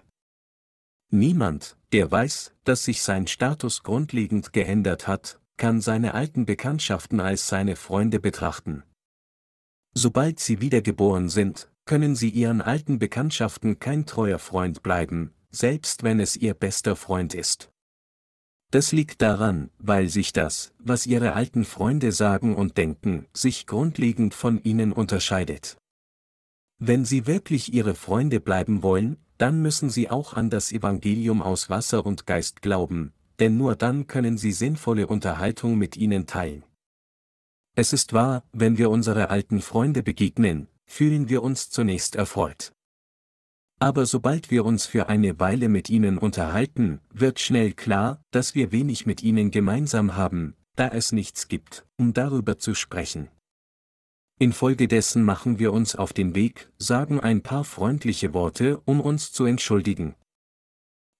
[1.10, 7.48] Niemand, der weiß, dass sich sein Status grundlegend geändert hat, kann seine alten Bekanntschaften als
[7.48, 8.84] seine Freunde betrachten.
[9.92, 16.20] Sobald sie wiedergeboren sind, können sie ihren alten Bekanntschaften kein treuer Freund bleiben, selbst wenn
[16.20, 17.70] es ihr bester Freund ist.
[18.70, 24.32] Das liegt daran, weil sich das, was ihre alten Freunde sagen und denken, sich grundlegend
[24.32, 25.76] von ihnen unterscheidet.
[26.78, 31.70] Wenn sie wirklich ihre Freunde bleiben wollen, dann müssen sie auch an das Evangelium aus
[31.70, 36.62] Wasser und Geist glauben, denn nur dann können sie sinnvolle Unterhaltung mit ihnen teilen.
[37.74, 42.72] Es ist wahr, wenn wir unsere alten Freunde begegnen, fühlen wir uns zunächst erfreut.
[43.78, 48.72] Aber sobald wir uns für eine Weile mit ihnen unterhalten, wird schnell klar, dass wir
[48.72, 53.28] wenig mit ihnen gemeinsam haben, da es nichts gibt, um darüber zu sprechen.
[54.42, 59.44] Infolgedessen machen wir uns auf den Weg, sagen ein paar freundliche Worte, um uns zu
[59.44, 60.14] entschuldigen.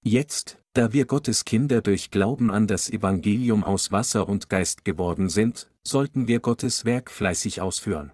[0.03, 5.29] Jetzt, da wir Gottes Kinder durch Glauben an das Evangelium aus Wasser und Geist geworden
[5.29, 8.11] sind, sollten wir Gottes Werk fleißig ausführen.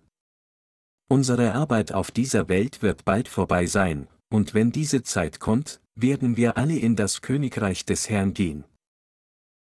[1.09, 6.37] Unsere Arbeit auf dieser Welt wird bald vorbei sein, und wenn diese Zeit kommt, werden
[6.37, 8.65] wir alle in das Königreich des Herrn gehen.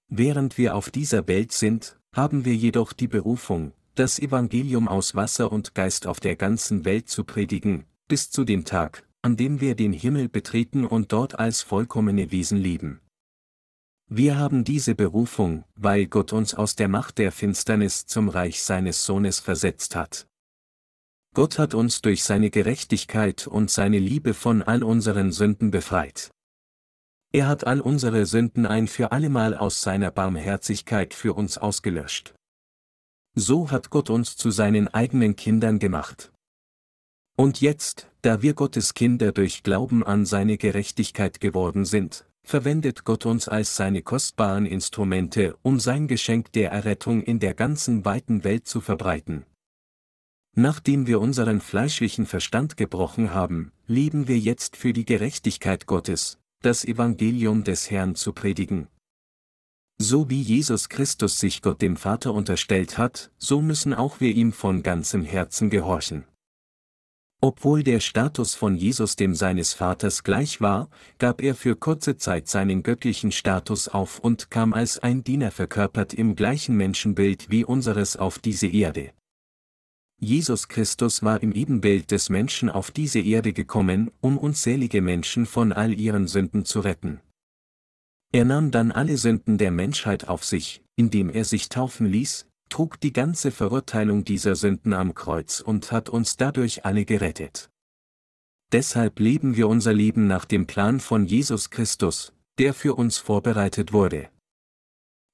[0.08, 5.52] Während wir auf dieser Welt sind, haben wir jedoch die Berufung, das Evangelium aus Wasser
[5.52, 9.74] und Geist auf der ganzen Welt zu predigen, bis zu dem Tag, an dem wir
[9.74, 13.02] den Himmel betreten und dort als vollkommene Wesen leben.
[14.08, 19.04] Wir haben diese Berufung, weil Gott uns aus der Macht der Finsternis zum Reich seines
[19.04, 20.26] Sohnes versetzt hat.
[21.34, 26.30] Gott hat uns durch seine Gerechtigkeit und seine Liebe von all unseren Sünden befreit.
[27.34, 32.34] Er hat all unsere Sünden ein für allemal aus seiner Barmherzigkeit für uns ausgelöscht.
[33.34, 36.32] So hat Gott uns zu seinen eigenen Kindern gemacht.
[37.36, 43.26] Und jetzt, da wir Gottes Kinder durch Glauben an seine Gerechtigkeit geworden sind, verwendet Gott
[43.26, 48.66] uns als seine kostbaren Instrumente, um sein Geschenk der Errettung in der ganzen weiten Welt
[48.66, 49.46] zu verbreiten.
[50.56, 56.84] Nachdem wir unseren fleischlichen Verstand gebrochen haben, leben wir jetzt für die Gerechtigkeit Gottes, das
[56.84, 58.88] Evangelium des Herrn zu predigen.
[60.02, 64.50] So wie Jesus Christus sich Gott dem Vater unterstellt hat, so müssen auch wir ihm
[64.54, 66.24] von ganzem Herzen gehorchen.
[67.42, 72.48] Obwohl der Status von Jesus dem seines Vaters gleich war, gab er für kurze Zeit
[72.48, 78.16] seinen göttlichen Status auf und kam als ein Diener verkörpert im gleichen Menschenbild wie unseres
[78.16, 79.12] auf diese Erde.
[80.18, 85.74] Jesus Christus war im Ebenbild des Menschen auf diese Erde gekommen, um unzählige Menschen von
[85.74, 87.20] all ihren Sünden zu retten.
[88.32, 93.00] Er nahm dann alle Sünden der Menschheit auf sich, indem er sich taufen ließ, trug
[93.00, 97.70] die ganze Verurteilung dieser Sünden am Kreuz und hat uns dadurch alle gerettet.
[98.72, 103.92] Deshalb leben wir unser Leben nach dem Plan von Jesus Christus, der für uns vorbereitet
[103.92, 104.28] wurde.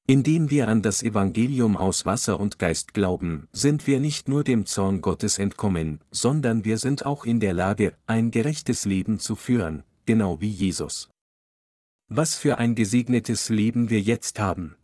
[0.08, 4.64] Indem wir an das Evangelium aus Wasser und Geist glauben, sind wir nicht nur dem
[4.64, 9.82] Zorn Gottes entkommen, sondern wir sind auch in der Lage, ein gerechtes Leben zu führen,
[10.06, 11.10] genau wie Jesus.
[12.08, 14.76] Was für ein gesegnetes Leben wir jetzt haben.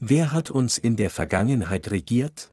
[0.00, 2.50] Wer hat uns in der Vergangenheit regiert?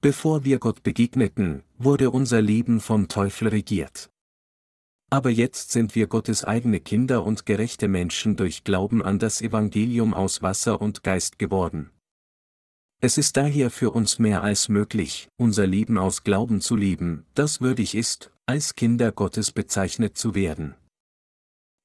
[0.00, 4.10] Bevor wir Gott begegneten, wurde unser Leben vom Teufel regiert.
[5.10, 10.14] Aber jetzt sind wir Gottes eigene Kinder und gerechte Menschen durch Glauben an das Evangelium
[10.14, 11.90] aus Wasser und Geist geworden.
[13.02, 17.60] Es ist daher für uns mehr als möglich, unser Leben aus Glauben zu leben, das
[17.60, 20.74] würdig ist, als Kinder Gottes bezeichnet zu werden.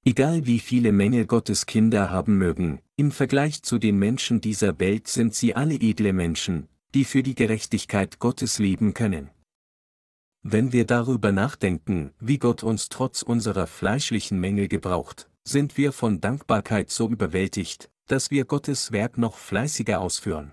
[0.03, 5.07] Egal wie viele Menge Gottes Kinder haben mögen, im Vergleich zu den Menschen dieser Welt
[5.07, 9.29] sind sie alle edle Menschen, die für die Gerechtigkeit Gottes leben können.
[10.41, 16.19] Wenn wir darüber nachdenken, wie Gott uns trotz unserer fleischlichen Mängel gebraucht, sind wir von
[16.19, 20.51] Dankbarkeit so überwältigt, dass wir Gottes Werk noch fleißiger ausführen.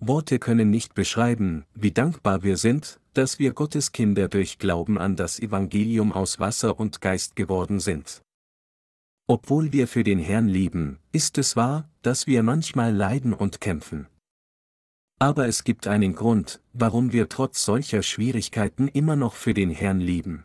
[0.00, 5.14] Worte können nicht beschreiben, wie dankbar wir sind, dass wir Gottes Kinder durch Glauben an
[5.14, 8.22] das Evangelium aus Wasser und Geist geworden sind.
[9.26, 14.06] Obwohl wir für den Herrn leben, ist es wahr, dass wir manchmal leiden und kämpfen.
[15.18, 20.00] Aber es gibt einen Grund, warum wir trotz solcher Schwierigkeiten immer noch für den Herrn
[20.00, 20.44] lieben.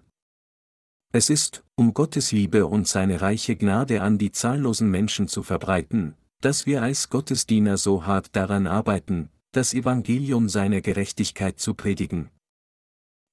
[1.14, 6.16] Es ist, um Gottes Liebe und seine reiche Gnade an die zahllosen Menschen zu verbreiten,
[6.42, 12.30] dass wir als Gottesdiener so hart daran arbeiten, das Evangelium seiner Gerechtigkeit zu predigen.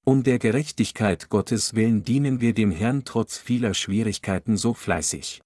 [0.04, 5.42] Um der Gerechtigkeit Gottes willen dienen wir dem Herrn trotz vieler Schwierigkeiten so fleißig.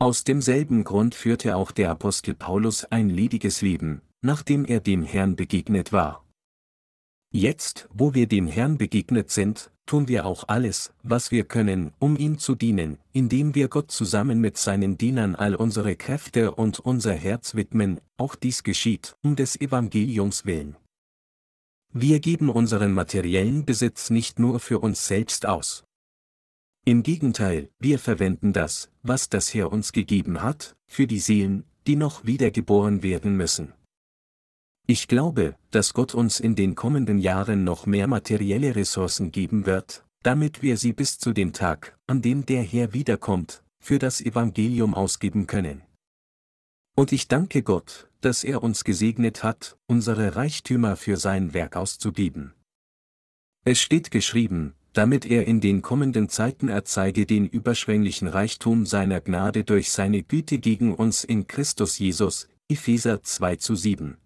[0.00, 5.34] Aus demselben Grund führte auch der Apostel Paulus ein lediges Leben, nachdem er dem Herrn
[5.36, 6.24] begegnet war.
[7.30, 12.16] Jetzt, wo wir dem Herrn begegnet sind, tun wir auch alles, was wir können, um
[12.16, 17.12] ihm zu dienen, indem wir Gott zusammen mit seinen Dienern all unsere Kräfte und unser
[17.12, 20.76] Herz widmen, auch dies geschieht, um des Evangeliums willen.
[21.92, 25.84] Wir geben unseren materiellen Besitz nicht nur für uns selbst aus.
[26.86, 31.96] Im Gegenteil, wir verwenden das, was das Herr uns gegeben hat, für die Seelen, die
[31.96, 33.74] noch wiedergeboren werden müssen.
[34.90, 40.02] Ich glaube, dass Gott uns in den kommenden Jahren noch mehr materielle Ressourcen geben wird,
[40.22, 44.94] damit wir sie bis zu dem Tag, an dem der Herr wiederkommt, für das Evangelium
[44.94, 45.82] ausgeben können.
[46.96, 52.54] Und ich danke Gott, dass er uns gesegnet hat, unsere Reichtümer für sein Werk auszugeben.
[53.66, 59.64] Es steht geschrieben, damit er in den kommenden Zeiten erzeige den überschwänglichen Reichtum seiner Gnade
[59.64, 64.16] durch seine Güte gegen uns in Christus Jesus, Epheser 2 zu 7.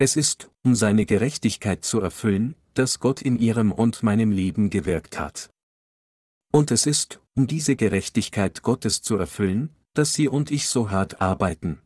[0.00, 5.18] Es ist, um seine Gerechtigkeit zu erfüllen, dass Gott in ihrem und meinem Leben gewirkt
[5.18, 5.50] hat.
[6.52, 11.20] Und es ist, um diese Gerechtigkeit Gottes zu erfüllen, dass Sie und ich so hart
[11.20, 11.80] arbeiten.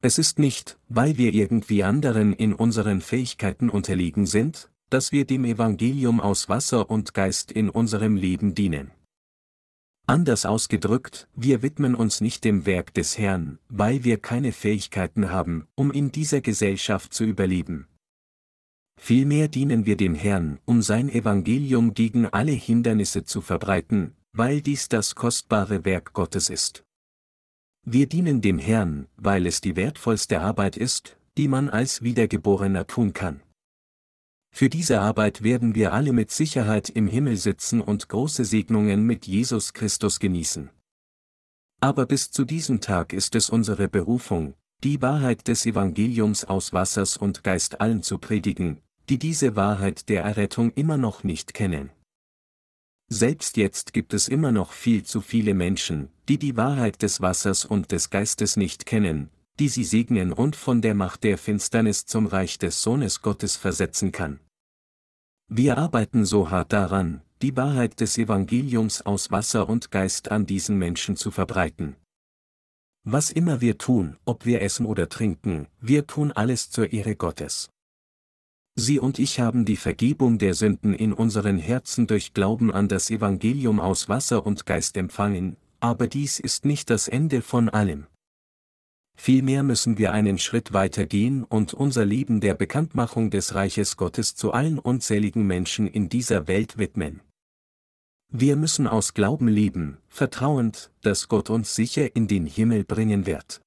[0.00, 5.44] Es ist nicht, weil wir irgendwie anderen in unseren Fähigkeiten unterlegen sind, dass wir dem
[5.44, 8.90] Evangelium aus Wasser und Geist in unserem Leben dienen.
[10.06, 15.66] Anders ausgedrückt, wir widmen uns nicht dem Werk des Herrn, weil wir keine Fähigkeiten haben,
[15.74, 17.88] um in dieser Gesellschaft zu überleben.
[19.00, 24.90] Vielmehr dienen wir dem Herrn, um sein Evangelium gegen alle Hindernisse zu verbreiten, weil dies
[24.90, 26.84] das kostbare Werk Gottes ist.
[27.86, 33.14] Wir dienen dem Herrn, weil es die wertvollste Arbeit ist, die man als Wiedergeborener tun
[33.14, 33.42] kann.
[34.56, 39.26] Für diese Arbeit werden wir alle mit Sicherheit im Himmel sitzen und große Segnungen mit
[39.26, 40.70] Jesus Christus genießen.
[41.80, 47.16] Aber bis zu diesem Tag ist es unsere Berufung, die Wahrheit des Evangeliums aus Wassers
[47.16, 51.90] und Geist allen zu predigen, die diese Wahrheit der Errettung immer noch nicht kennen.
[53.08, 57.64] Selbst jetzt gibt es immer noch viel zu viele Menschen, die die Wahrheit des Wassers
[57.64, 62.26] und des Geistes nicht kennen, die sie segnen und von der Macht der Finsternis zum
[62.26, 64.40] Reich des Sohnes Gottes versetzen kann.
[65.48, 70.78] Wir arbeiten so hart daran, die Wahrheit des Evangeliums aus Wasser und Geist an diesen
[70.78, 71.96] Menschen zu verbreiten.
[73.04, 77.68] Was immer wir tun, ob wir essen oder trinken, wir tun alles zur Ehre Gottes.
[78.76, 83.10] Sie und ich haben die Vergebung der Sünden in unseren Herzen durch Glauben an das
[83.10, 88.06] Evangelium aus Wasser und Geist empfangen, aber dies ist nicht das Ende von allem.
[89.16, 94.34] Vielmehr müssen wir einen Schritt weiter gehen und unser Leben der Bekanntmachung des Reiches Gottes
[94.34, 97.20] zu allen unzähligen Menschen in dieser Welt widmen.
[98.30, 103.60] Wir müssen aus Glauben leben, vertrauend, dass Gott uns sicher in den Himmel bringen wird.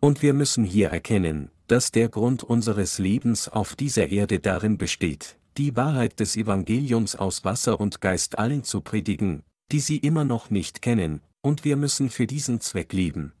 [0.00, 5.38] Und wir müssen hier erkennen, dass der Grund unseres Lebens auf dieser Erde darin besteht,
[5.56, 10.50] die Wahrheit des Evangeliums aus Wasser und Geist allen zu predigen, die sie immer noch
[10.50, 13.32] nicht kennen, und wir müssen für diesen Zweck leben.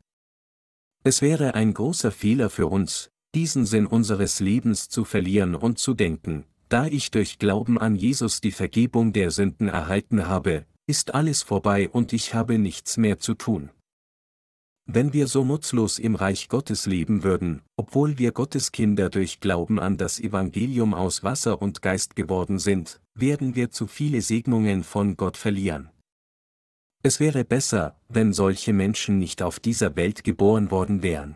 [1.04, 5.94] Es wäre ein großer Fehler für uns, diesen Sinn unseres Lebens zu verlieren und zu
[5.94, 11.42] denken, da ich durch Glauben an Jesus die Vergebung der Sünden erhalten habe, ist alles
[11.42, 13.70] vorbei und ich habe nichts mehr zu tun.
[14.86, 19.78] Wenn wir so nutzlos im Reich Gottes leben würden, obwohl wir Gottes Kinder durch Glauben
[19.78, 25.16] an das Evangelium aus Wasser und Geist geworden sind, werden wir zu viele Segnungen von
[25.16, 25.91] Gott verlieren.
[27.04, 31.34] Es wäre besser, wenn solche Menschen nicht auf dieser Welt geboren worden wären.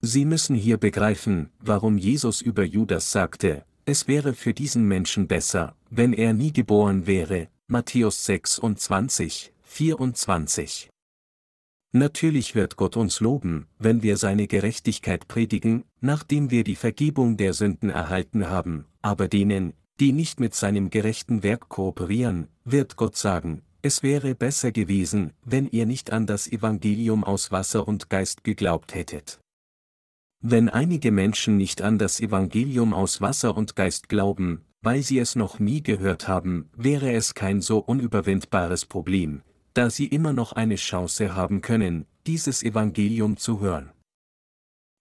[0.00, 5.76] Sie müssen hier begreifen, warum Jesus über Judas sagte, es wäre für diesen Menschen besser,
[5.90, 10.88] wenn er nie geboren wäre, Matthäus 26, 24.
[11.92, 17.52] Natürlich wird Gott uns loben, wenn wir seine Gerechtigkeit predigen, nachdem wir die Vergebung der
[17.52, 23.62] Sünden erhalten haben, aber denen, die nicht mit seinem gerechten Werk kooperieren, wird Gott sagen,
[23.86, 28.94] es wäre besser gewesen, wenn ihr nicht an das Evangelium aus Wasser und Geist geglaubt
[28.94, 29.38] hättet.
[30.42, 35.36] Wenn einige Menschen nicht an das Evangelium aus Wasser und Geist glauben, weil sie es
[35.36, 40.76] noch nie gehört haben, wäre es kein so unüberwindbares Problem, da sie immer noch eine
[40.76, 43.92] Chance haben können, dieses Evangelium zu hören.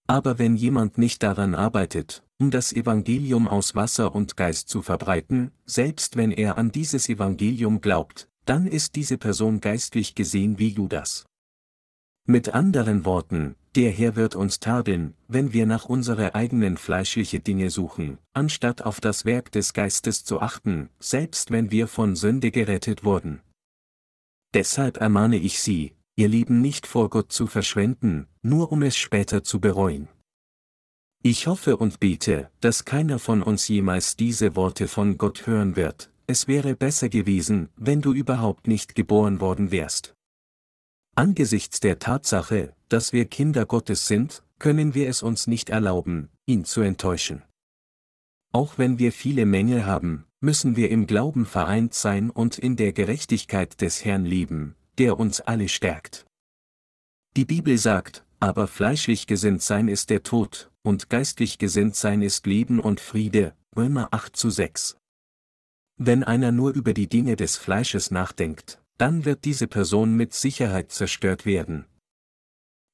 [0.07, 5.51] Aber wenn jemand nicht daran arbeitet, um das Evangelium aus Wasser und Geist zu verbreiten,
[5.65, 11.25] selbst wenn er an dieses Evangelium glaubt, dann ist diese Person geistlich gesehen wie Judas.
[12.27, 17.69] Mit anderen Worten, der Herr wird uns tadeln, wenn wir nach unsere eigenen fleischliche Dinge
[17.69, 23.03] suchen, anstatt auf das Werk des Geistes zu achten, selbst wenn wir von Sünde gerettet
[23.03, 23.41] wurden.
[24.53, 29.43] Deshalb ermahne ich Sie, Ihr Leben nicht vor Gott zu verschwenden, nur um es später
[29.43, 30.07] zu bereuen.
[31.21, 36.09] Ich hoffe und bete, dass keiner von uns jemals diese Worte von Gott hören wird,
[36.27, 40.15] es wäre besser gewesen, wenn du überhaupt nicht geboren worden wärst.
[41.15, 46.65] Angesichts der Tatsache, dass wir Kinder Gottes sind, können wir es uns nicht erlauben, ihn
[46.65, 47.43] zu enttäuschen.
[48.51, 52.93] Auch wenn wir viele Mängel haben, müssen wir im Glauben vereint sein und in der
[52.93, 56.25] Gerechtigkeit des Herrn lieben, der uns alle stärkt.
[57.35, 62.45] Die Bibel sagt, aber fleischlich gesinnt sein ist der Tod, und geistlich gesinnt sein ist
[62.45, 64.97] Leben und Friede, Römer 8 zu 6.
[65.97, 70.91] Wenn einer nur über die Dinge des Fleisches nachdenkt, dann wird diese Person mit Sicherheit
[70.91, 71.85] zerstört werden.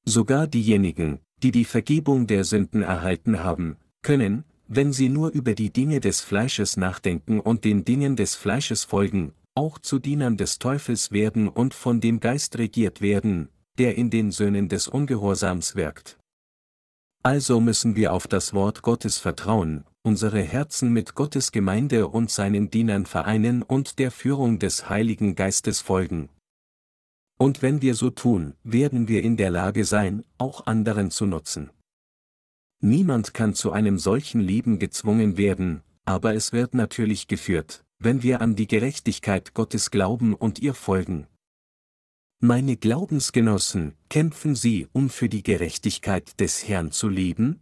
[0.04, 5.72] Sogar diejenigen, die die Vergebung der Sünden erhalten haben, können, wenn sie nur über die
[5.72, 11.10] Dinge des Fleisches nachdenken und den Dingen des Fleisches folgen, auch zu Dienern des Teufels
[11.10, 13.48] werden und von dem Geist regiert werden,
[13.78, 16.18] der in den Söhnen des Ungehorsams wirkt.
[17.24, 22.68] Also müssen wir auf das Wort Gottes vertrauen, unsere Herzen mit Gottes Gemeinde und seinen
[22.70, 26.30] Dienern vereinen und der Führung des Heiligen Geistes folgen.
[27.38, 31.70] Und wenn wir so tun, werden wir in der Lage sein, auch anderen zu nutzen.
[32.80, 38.40] Niemand kann zu einem solchen Leben gezwungen werden, aber es wird natürlich geführt, wenn wir
[38.40, 41.28] an die Gerechtigkeit Gottes glauben und ihr folgen.
[42.44, 47.60] Meine Glaubensgenossen, kämpfen Sie, um für die Gerechtigkeit des Herrn zu leben?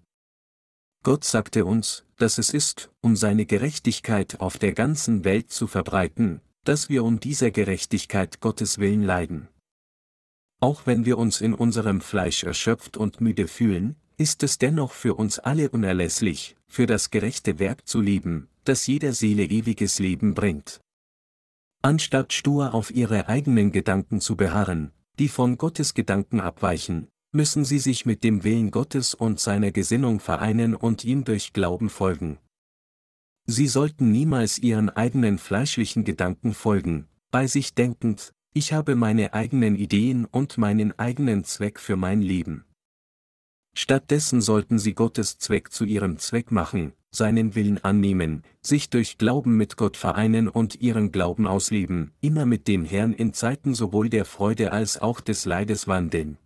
[1.03, 6.41] Gott sagte uns, dass es ist, um seine Gerechtigkeit auf der ganzen Welt zu verbreiten,
[6.64, 9.49] dass wir um dieser Gerechtigkeit Gottes willen leiden.
[10.61, 15.14] Auch wenn wir uns in unserem Fleisch erschöpft und müde fühlen, ist es dennoch für
[15.14, 20.81] uns alle unerlässlich, für das gerechte Werk zu leben, das jeder Seele ewiges Leben bringt.
[21.83, 27.78] Anstatt stur auf ihre eigenen Gedanken zu beharren, die von Gottes Gedanken abweichen, müssen sie
[27.78, 32.39] sich mit dem Willen Gottes und seiner Gesinnung vereinen und ihm durch Glauben folgen.
[33.47, 39.76] Sie sollten niemals ihren eigenen fleischlichen Gedanken folgen, bei sich denkend, ich habe meine eigenen
[39.76, 42.64] Ideen und meinen eigenen Zweck für mein Leben.
[43.74, 49.57] Stattdessen sollten sie Gottes Zweck zu ihrem Zweck machen, seinen Willen annehmen, sich durch Glauben
[49.57, 54.25] mit Gott vereinen und ihren Glauben ausleben, immer mit dem Herrn in Zeiten sowohl der
[54.25, 56.39] Freude als auch des Leides wandeln.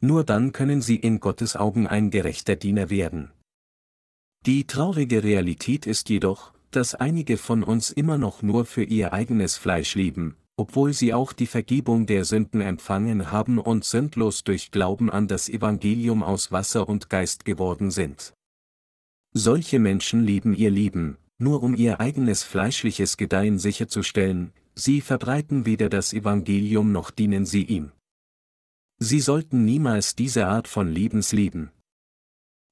[0.00, 3.32] Nur dann können sie in Gottes Augen ein gerechter Diener werden.
[4.46, 9.56] Die traurige Realität ist jedoch, dass einige von uns immer noch nur für ihr eigenes
[9.56, 15.10] Fleisch leben, obwohl sie auch die Vergebung der Sünden empfangen haben und sündlos durch Glauben
[15.10, 18.34] an das Evangelium aus Wasser und Geist geworden sind.
[19.32, 25.88] Solche Menschen leben ihr Leben, nur um ihr eigenes fleischliches Gedeihen sicherzustellen, sie verbreiten weder
[25.88, 27.92] das Evangelium noch dienen sie ihm.
[28.98, 31.70] Sie sollten niemals diese Art von Lebens leben.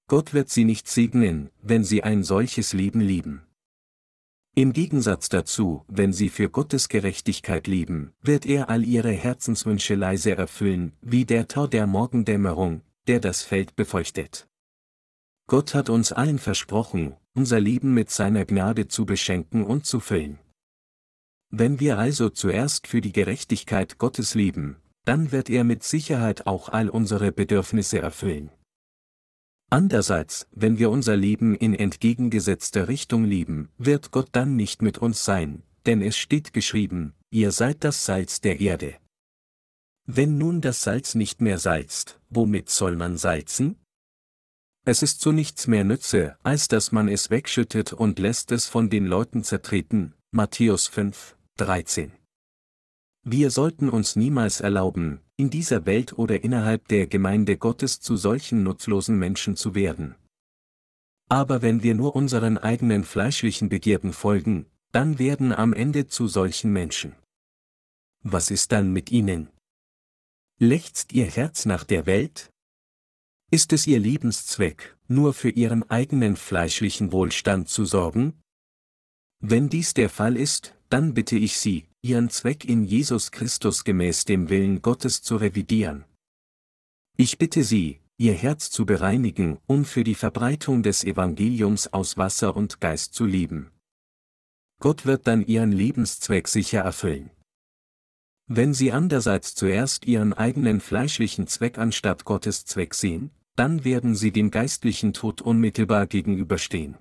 [0.08, 3.42] Gott wird sie nicht segnen, wenn sie ein solches Leben lieben.
[4.54, 10.34] Im Gegensatz dazu, wenn sie für Gottes Gerechtigkeit leben, wird er all ihre Herzenswünsche leise
[10.36, 14.48] erfüllen, wie der Tau der Morgendämmerung, der das Feld befeuchtet.
[15.48, 20.38] Gott hat uns allen versprochen, unser Leben mit seiner Gnade zu beschenken und zu füllen.
[21.50, 26.68] Wenn wir also zuerst für die Gerechtigkeit Gottes leben, dann wird er mit Sicherheit auch
[26.68, 28.50] all unsere Bedürfnisse erfüllen.
[29.70, 35.24] Andererseits, wenn wir unser Leben in entgegengesetzter Richtung lieben, wird Gott dann nicht mit uns
[35.24, 38.96] sein, denn es steht geschrieben, ihr seid das Salz der Erde.
[40.06, 43.76] Wenn nun das Salz nicht mehr salzt, womit soll man salzen?
[44.88, 48.88] Es ist zu nichts mehr Nütze, als dass man es wegschüttet und lässt es von
[48.88, 50.14] den Leuten zertreten.
[50.30, 52.12] Matthäus 5, 13.
[53.24, 58.62] Wir sollten uns niemals erlauben, in dieser Welt oder innerhalb der Gemeinde Gottes zu solchen
[58.62, 60.14] nutzlosen Menschen zu werden.
[61.28, 66.72] Aber wenn wir nur unseren eigenen fleischlichen Begierden folgen, dann werden am Ende zu solchen
[66.72, 67.16] Menschen.
[68.22, 69.50] Was ist dann mit ihnen?
[70.60, 72.52] Lechzt ihr Herz nach der Welt?
[73.50, 78.34] Ist es ihr Lebenszweck, nur für ihren eigenen fleischlichen Wohlstand zu sorgen?
[79.38, 84.24] Wenn dies der Fall ist, dann bitte ich Sie, Ihren Zweck in Jesus Christus gemäß
[84.24, 86.04] dem Willen Gottes zu revidieren.
[87.16, 92.56] Ich bitte Sie, Ihr Herz zu bereinigen, um für die Verbreitung des Evangeliums aus Wasser
[92.56, 93.70] und Geist zu leben.
[94.80, 97.30] Gott wird dann Ihren Lebenszweck sicher erfüllen.
[98.46, 104.32] Wenn Sie andererseits zuerst Ihren eigenen fleischlichen Zweck anstatt Gottes Zweck sehen, dann werden Sie
[104.32, 106.96] dem geistlichen Tod unmittelbar gegenüberstehen.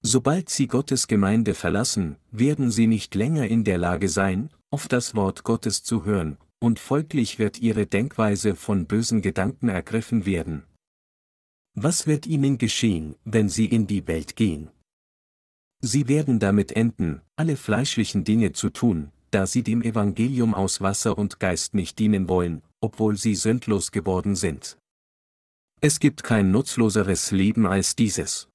[0.00, 5.16] Sobald sie Gottes Gemeinde verlassen, werden sie nicht länger in der Lage sein, auf das
[5.16, 10.62] Wort Gottes zu hören, und folglich wird ihre Denkweise von bösen Gedanken ergriffen werden.
[11.74, 14.70] Was wird ihnen geschehen, wenn sie in die Welt gehen?
[15.80, 21.18] Sie werden damit enden, alle fleischlichen Dinge zu tun, da sie dem Evangelium aus Wasser
[21.18, 24.77] und Geist nicht dienen wollen, obwohl sie sündlos geworden sind.
[25.80, 28.48] Es gibt kein nutzloseres Leben als dieses.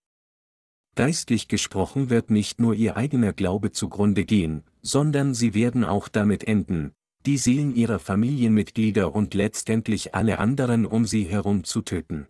[0.96, 6.44] Geistlich gesprochen wird nicht nur ihr eigener Glaube zugrunde gehen, sondern sie werden auch damit
[6.44, 6.94] enden,
[7.26, 12.28] die Seelen ihrer Familienmitglieder und letztendlich alle anderen um sie herum zu töten.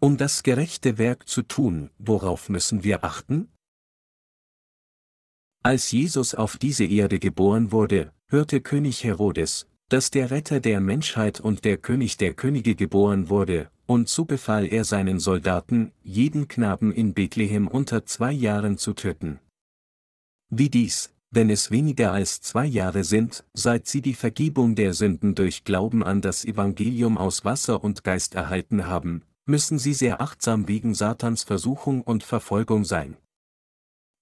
[0.00, 3.52] Um das gerechte Werk zu tun, worauf müssen wir achten?
[5.64, 11.38] Als Jesus auf diese Erde geboren wurde, hörte König Herodes, dass der Retter der Menschheit
[11.38, 16.92] und der König der Könige geboren wurde, und so befahl er seinen Soldaten, jeden Knaben
[16.92, 19.38] in Bethlehem unter zwei Jahren zu töten.
[20.48, 25.34] Wie dies, wenn es weniger als zwei Jahre sind, seit sie die Vergebung der Sünden
[25.34, 30.68] durch Glauben an das Evangelium aus Wasser und Geist erhalten haben, müssen sie sehr achtsam
[30.68, 33.18] wegen Satans Versuchung und Verfolgung sein.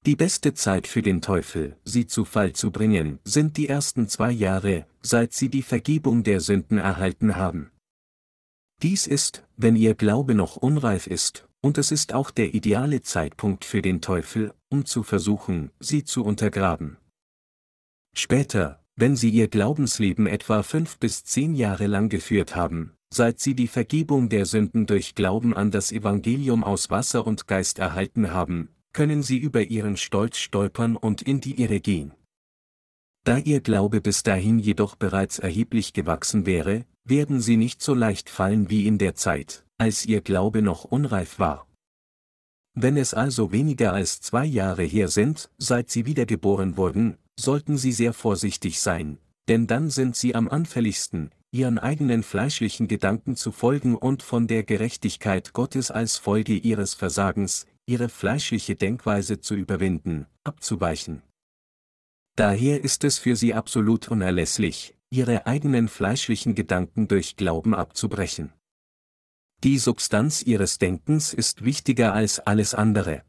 [0.07, 4.31] Die beste Zeit für den Teufel, sie zu Fall zu bringen, sind die ersten zwei
[4.31, 7.71] Jahre, seit sie die Vergebung der Sünden erhalten haben.
[8.83, 13.67] Dies ist, wenn ihr Glaube noch unreif ist, und es ist auch der ideale Zeitpunkt
[13.67, 16.97] für den Teufel, um zu versuchen, sie zu untergraben.
[18.17, 23.55] Später, wenn sie ihr Glaubensleben etwa fünf bis zehn Jahre lang geführt haben, seit sie
[23.55, 28.71] die Vergebung der Sünden durch Glauben an das Evangelium aus Wasser und Geist erhalten haben,
[28.93, 32.13] können sie über ihren Stolz stolpern und in die Irre gehen.
[33.25, 38.31] Da ihr Glaube bis dahin jedoch bereits erheblich gewachsen wäre, werden sie nicht so leicht
[38.31, 41.67] fallen wie in der Zeit, als ihr Glaube noch unreif war.
[42.75, 47.93] Wenn es also weniger als zwei Jahre her sind, seit sie wiedergeboren wurden, sollten sie
[47.93, 49.19] sehr vorsichtig sein,
[49.49, 54.63] denn dann sind sie am anfälligsten, ihren eigenen fleischlichen Gedanken zu folgen und von der
[54.63, 61.23] Gerechtigkeit Gottes als Folge ihres Versagens, ihre fleischliche Denkweise zu überwinden, abzuweichen.
[62.37, 68.53] Daher ist es für sie absolut unerlässlich, ihre eigenen fleischlichen Gedanken durch Glauben abzubrechen.
[69.65, 73.25] Die Substanz ihres Denkens ist wichtiger als alles andere.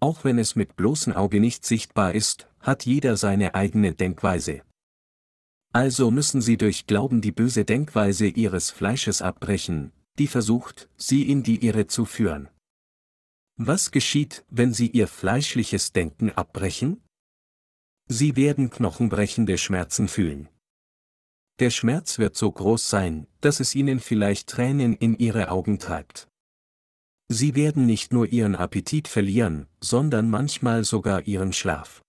[0.00, 4.62] Auch wenn es mit bloßem Auge nicht sichtbar ist, hat jeder seine eigene Denkweise.
[5.74, 11.42] Also müssen sie durch Glauben die böse Denkweise ihres Fleisches abbrechen, die versucht, sie in
[11.42, 12.48] die Irre zu führen.
[13.62, 17.04] Was geschieht, wenn sie ihr fleischliches Denken abbrechen?
[18.08, 20.48] Sie werden knochenbrechende Schmerzen fühlen.
[21.58, 26.26] Der Schmerz wird so groß sein, dass es ihnen vielleicht Tränen in ihre Augen treibt.
[27.28, 32.00] Sie werden nicht nur ihren Appetit verlieren, sondern manchmal sogar ihren Schlaf.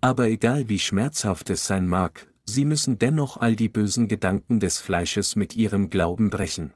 [0.00, 4.78] Aber egal wie schmerzhaft es sein mag, sie müssen dennoch all die bösen Gedanken des
[4.78, 6.74] Fleisches mit ihrem Glauben brechen.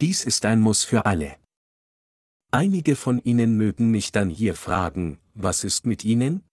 [0.00, 1.41] Dies ist ein Muss für alle.
[2.54, 6.44] Einige von Ihnen mögen mich dann hier fragen, was ist mit Ihnen?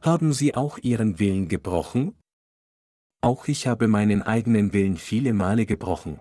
[0.00, 2.18] Haben Sie auch Ihren Willen gebrochen?
[3.20, 6.20] Auch ich habe meinen eigenen Willen viele Male gebrochen.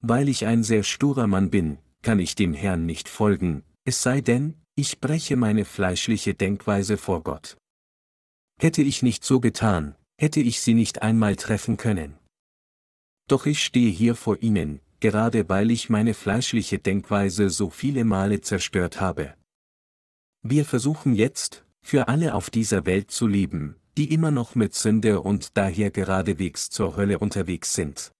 [0.00, 4.20] Weil ich ein sehr sturer Mann bin, kann ich dem Herrn nicht folgen, es sei
[4.20, 7.56] denn, ich breche meine fleischliche Denkweise vor Gott.
[8.60, 12.18] Hätte ich nicht so getan, hätte ich sie nicht einmal treffen können.
[13.28, 18.40] Doch ich stehe hier vor Ihnen, gerade weil ich meine fleischliche Denkweise so viele Male
[18.40, 19.34] zerstört habe.
[20.42, 25.20] Wir versuchen jetzt, für alle auf dieser Welt zu leben, die immer noch mit Sünde
[25.20, 28.12] und daher geradewegs zur Hölle unterwegs sind.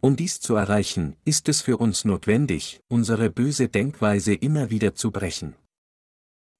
[0.00, 5.10] Um dies zu erreichen, ist es für uns notwendig, unsere böse Denkweise immer wieder zu
[5.10, 5.56] brechen.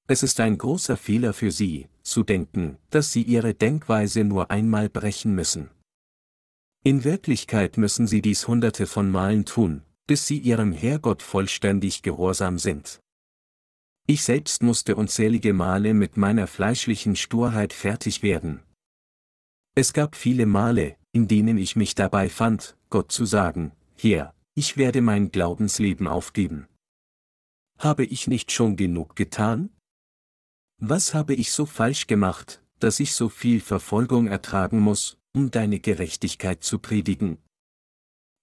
[0.09, 4.89] Es ist ein großer Fehler für Sie, zu denken, dass Sie Ihre Denkweise nur einmal
[4.89, 5.71] brechen müssen.
[6.83, 12.59] In Wirklichkeit müssen sie dies hunderte von Malen tun, bis sie ihrem Herrgott vollständig gehorsam
[12.59, 13.01] sind.
[14.07, 18.63] Ich selbst musste unzählige Male mit meiner fleischlichen Sturheit fertig werden.
[19.75, 24.79] Es gab viele Male, in denen ich mich dabei fand, Gott zu sagen, Herr, ich
[24.79, 26.67] werde mein Glaubensleben aufgeben.
[27.79, 29.71] Habe ich nicht schon genug getan?
[30.79, 35.81] Was habe ich so falsch gemacht, dass ich so viel Verfolgung ertragen muss, um deine
[35.81, 37.39] Gerechtigkeit zu predigen.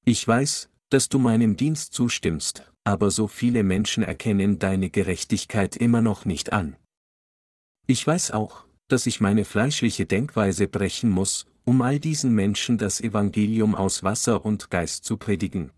[0.05, 6.01] Ich weiß, dass du meinem Dienst zustimmst, aber so viele Menschen erkennen deine Gerechtigkeit immer
[6.01, 6.77] noch nicht an.
[7.87, 13.01] Ich weiß auch, dass ich meine fleischliche Denkweise brechen muss, um all diesen Menschen das
[13.01, 15.71] Evangelium aus Wasser und Geist zu predigen.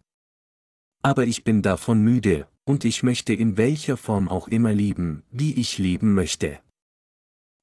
[1.01, 5.55] Aber ich bin davon müde, und ich möchte in welcher Form auch immer lieben, wie
[5.55, 6.59] ich leben möchte.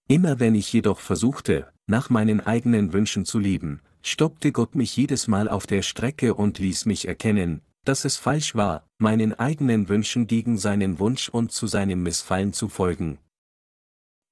[0.09, 5.29] Immer wenn ich jedoch versuchte, nach meinen eigenen Wünschen zu leben, stoppte Gott mich jedes
[5.29, 10.27] Mal auf der Strecke und ließ mich erkennen, dass es falsch war, meinen eigenen Wünschen
[10.27, 13.19] gegen seinen Wunsch und zu seinem Missfallen zu folgen.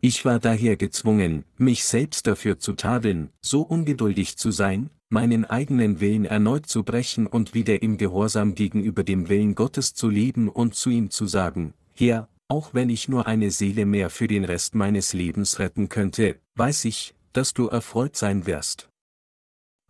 [0.01, 6.01] Ich war daher gezwungen, mich selbst dafür zu tadeln, so ungeduldig zu sein, meinen eigenen
[6.01, 10.75] Willen erneut zu brechen und wieder im Gehorsam gegenüber dem Willen Gottes zu leben und
[10.75, 14.75] zu ihm zu sagen, Herr, auch wenn ich nur eine Seele mehr für den Rest
[14.75, 18.89] meines Lebens retten könnte, weiß ich, dass du erfreut sein wirst.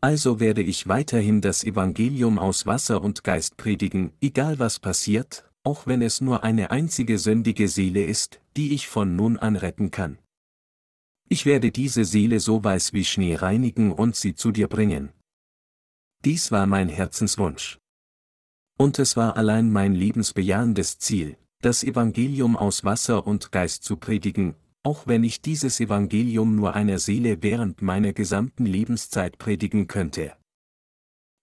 [0.01, 5.87] Also werde ich weiterhin das Evangelium aus Wasser und Geist predigen, egal was passiert, auch
[5.87, 10.19] wenn es nur eine einzige sündige Seele ist, die ich von nun an retten kann.
[11.29, 15.11] Ich werde diese Seele so weiß wie Schnee reinigen und sie zu dir bringen.
[16.25, 17.79] Dies war mein Herzenswunsch.
[18.77, 24.55] Und es war allein mein lebensbejahendes Ziel, das Evangelium aus Wasser und Geist zu predigen,
[24.85, 30.37] auch wenn ich dieses Evangelium nur einer Seele während meiner gesamten Lebenszeit predigen könnte.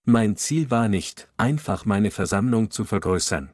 [0.06, 3.52] Mein Ziel war nicht, einfach meine Versammlung zu vergrößern.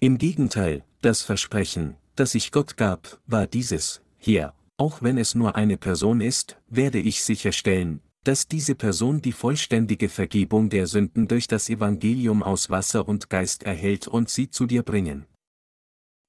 [0.00, 5.56] Im Gegenteil, das Versprechen, das ich Gott gab, war dieses, hier, auch wenn es nur
[5.56, 11.48] eine Person ist, werde ich sicherstellen, dass diese Person die vollständige Vergebung der Sünden durch
[11.48, 15.26] das Evangelium aus Wasser und Geist erhält und sie zu dir bringen.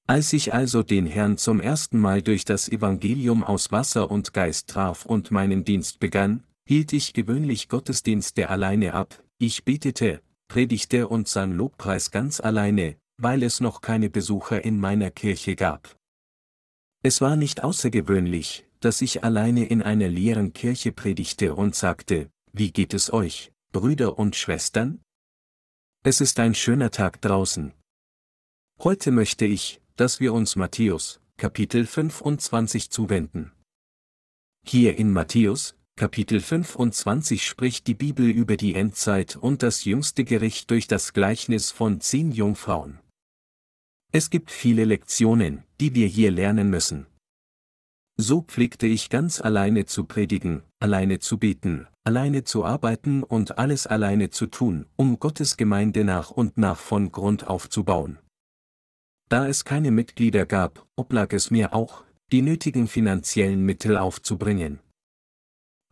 [0.09, 4.67] Als ich also den Herrn zum ersten Mal durch das Evangelium aus Wasser und Geist
[4.67, 11.27] traf und meinen Dienst begann, hielt ich gewöhnlich Gottesdienste alleine ab, ich betete, predigte und
[11.27, 15.95] sang Lobpreis ganz alleine, weil es noch keine Besucher in meiner Kirche gab.
[17.03, 22.71] Es war nicht außergewöhnlich, dass ich alleine in einer leeren Kirche predigte und sagte, wie
[22.71, 25.01] geht es euch, Brüder und Schwestern?
[26.03, 27.73] Es ist ein schöner Tag draußen.
[28.81, 33.51] Heute möchte ich, dass wir uns Matthäus, Kapitel 25 zuwenden.
[34.65, 40.71] Hier in Matthäus, Kapitel 25 spricht die Bibel über die Endzeit und das jüngste Gericht
[40.71, 42.99] durch das Gleichnis von zehn Jungfrauen.
[44.13, 47.05] Es gibt viele Lektionen, die wir hier lernen müssen.
[48.15, 53.85] So pflegte ich ganz alleine zu predigen, alleine zu beten, alleine zu arbeiten und alles
[53.85, 58.17] alleine zu tun, um Gottes Gemeinde nach und nach von Grund aufzubauen.
[59.29, 64.79] Da es keine Mitglieder gab, oblag es mir auch, die nötigen finanziellen Mittel aufzubringen.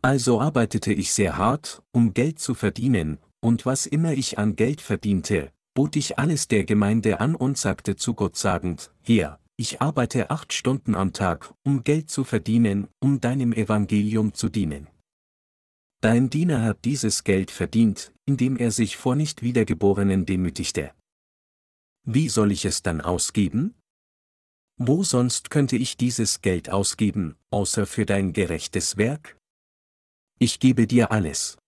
[0.02, 4.80] Also arbeitete ich sehr hart, um Geld zu verdienen, und was immer ich an Geld
[4.80, 10.30] verdiente, bot ich alles der Gemeinde an und sagte zu Gott sagend, Herr, ich arbeite
[10.30, 14.88] acht Stunden am Tag, um Geld zu verdienen, um deinem Evangelium zu dienen.
[16.00, 20.92] Dein Diener hat dieses Geld verdient, indem er sich vor nicht Wiedergeborenen demütigte.
[22.10, 23.74] Wie soll ich es dann ausgeben?
[24.78, 29.36] Wo sonst könnte ich dieses Geld ausgeben, außer für dein gerechtes Werk?
[30.38, 31.58] Ich gebe dir alles.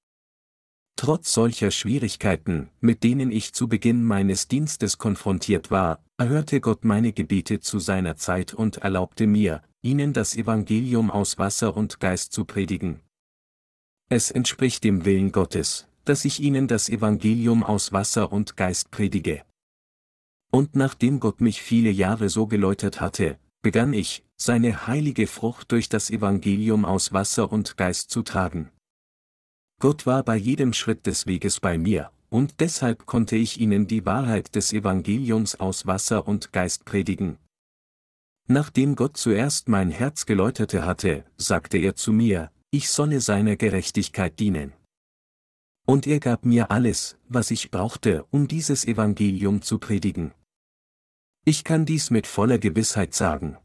[0.97, 7.12] Trotz solcher Schwierigkeiten, mit denen ich zu Beginn meines Dienstes konfrontiert war, erhörte Gott meine
[7.12, 12.47] Gebete zu seiner Zeit und erlaubte mir, ihnen das Evangelium aus Wasser und Geist zu
[12.47, 13.01] predigen.
[14.09, 19.45] Es entspricht dem Willen Gottes, dass ich ihnen das Evangelium aus Wasser und Geist predige.
[20.51, 25.88] Und nachdem Gott mich viele Jahre so geläutert hatte, begann ich, seine heilige Frucht durch
[25.88, 28.70] das Evangelium aus Wasser und Geist zu tragen.
[29.80, 34.07] Gott war bei jedem Schritt des Weges bei mir, und deshalb konnte ich ihnen die
[34.07, 37.38] Wahrheit des Evangeliums aus Wasser und Geist predigen.
[38.46, 44.38] Nachdem Gott zuerst mein Herz geläuterte hatte, sagte er zu mir, ich solle seiner Gerechtigkeit
[44.40, 44.72] dienen.
[45.86, 50.32] Und er gab mir alles, was ich brauchte, um dieses Evangelium zu predigen.
[51.45, 53.57] Ich kann dies mit voller Gewissheit sagen.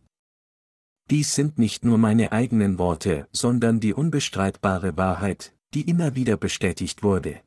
[1.09, 7.03] Dies sind nicht nur meine eigenen Worte, sondern die unbestreitbare Wahrheit, die immer wieder bestätigt
[7.03, 7.41] wurde.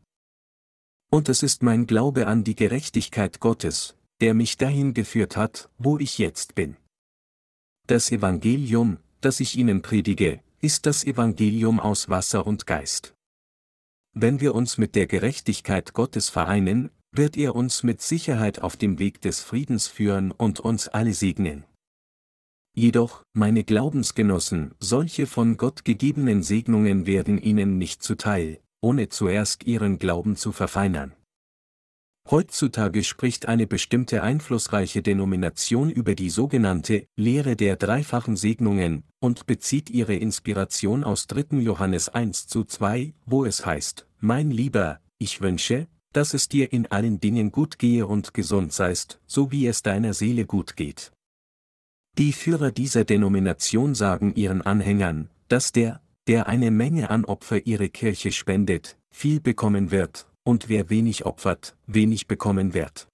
[1.11, 5.99] Und es ist mein Glaube an die Gerechtigkeit Gottes, der mich dahin geführt hat, wo
[5.99, 6.77] ich jetzt bin.
[7.87, 13.15] Das Evangelium, das ich Ihnen predige, ist das Evangelium aus Wasser und Geist.
[14.13, 18.99] Wenn wir uns mit der Gerechtigkeit Gottes vereinen, wird er uns mit Sicherheit auf dem
[18.99, 21.65] Weg des Friedens führen und uns alle segnen.
[22.75, 29.99] Jedoch, meine Glaubensgenossen, solche von Gott gegebenen Segnungen werden ihnen nicht zuteil, ohne zuerst ihren
[29.99, 31.15] Glauben zu verfeinern.
[32.31, 39.89] Heutzutage spricht eine bestimmte einflussreiche Denomination über die sogenannte Lehre der dreifachen Segnungen und bezieht
[39.89, 41.57] ihre Inspiration aus 3.
[41.61, 46.87] Johannes 1 zu 2, wo es heißt, Mein Lieber, ich wünsche, dass es dir in
[46.87, 51.13] allen Dingen gut gehe und gesund seist, so wie es deiner Seele gut geht.
[52.17, 57.89] Die Führer dieser Denomination sagen ihren Anhängern, dass der, der eine Menge an Opfer ihre
[57.89, 63.09] Kirche spendet, viel bekommen wird, und wer wenig opfert, wenig bekommen wird.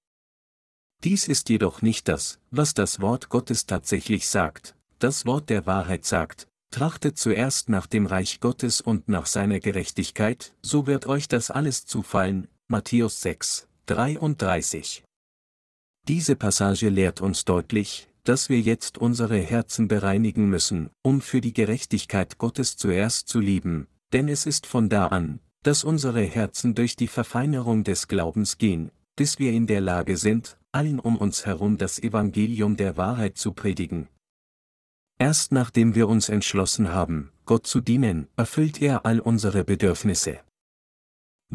[1.03, 6.07] Dies ist jedoch nicht das, was das Wort Gottes tatsächlich sagt, das Wort der Wahrheit
[6.07, 11.51] sagt, trachtet zuerst nach dem Reich Gottes und nach seiner Gerechtigkeit, so wird euch das
[11.51, 15.05] alles zufallen, Matthäus 6, 33.
[16.09, 21.53] Diese Passage lehrt uns deutlich, dass wir jetzt unsere Herzen bereinigen müssen, um für die
[21.53, 26.97] Gerechtigkeit Gottes zuerst zu lieben, denn es ist von da an, dass unsere Herzen durch
[26.97, 31.77] die Verfeinerung des Glaubens gehen, bis wir in der Lage sind, allen um uns herum
[31.77, 34.09] das Evangelium der Wahrheit zu predigen.
[35.19, 40.41] Erst nachdem wir uns entschlossen haben, Gott zu dienen, erfüllt er all unsere Bedürfnisse.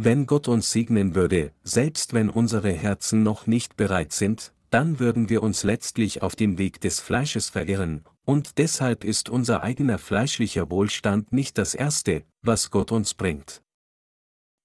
[0.02, 5.28] Wenn Gott uns segnen würde, selbst wenn unsere Herzen noch nicht bereit sind, dann würden
[5.28, 10.70] wir uns letztlich auf dem Weg des Fleisches verirren, und deshalb ist unser eigener fleischlicher
[10.70, 13.62] Wohlstand nicht das Erste, was Gott uns bringt.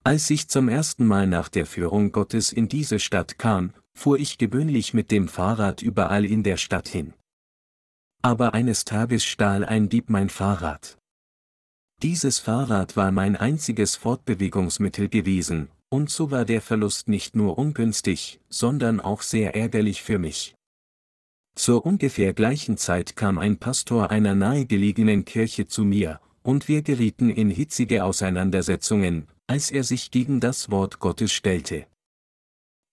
[0.04, 4.38] Als ich zum ersten Mal nach der Führung Gottes in diese Stadt kam, fuhr ich
[4.38, 7.12] gewöhnlich mit dem Fahrrad überall in der Stadt hin.
[8.22, 10.96] Aber eines Tages stahl ein Dieb mein Fahrrad.
[12.04, 18.40] Dieses Fahrrad war mein einziges Fortbewegungsmittel gewesen, und so war der Verlust nicht nur ungünstig,
[18.50, 20.54] sondern auch sehr ärgerlich für mich.
[21.56, 27.30] Zur ungefähr gleichen Zeit kam ein Pastor einer nahegelegenen Kirche zu mir, und wir gerieten
[27.30, 31.86] in hitzige Auseinandersetzungen, als er sich gegen das Wort Gottes stellte.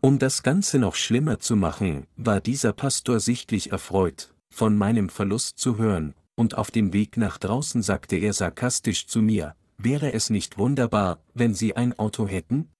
[0.01, 5.59] Um das Ganze noch schlimmer zu machen, war dieser Pastor sichtlich erfreut, von meinem Verlust
[5.59, 10.29] zu hören, und auf dem Weg nach draußen sagte er sarkastisch zu mir, wäre es
[10.29, 12.71] nicht wunderbar, wenn Sie ein Auto hätten?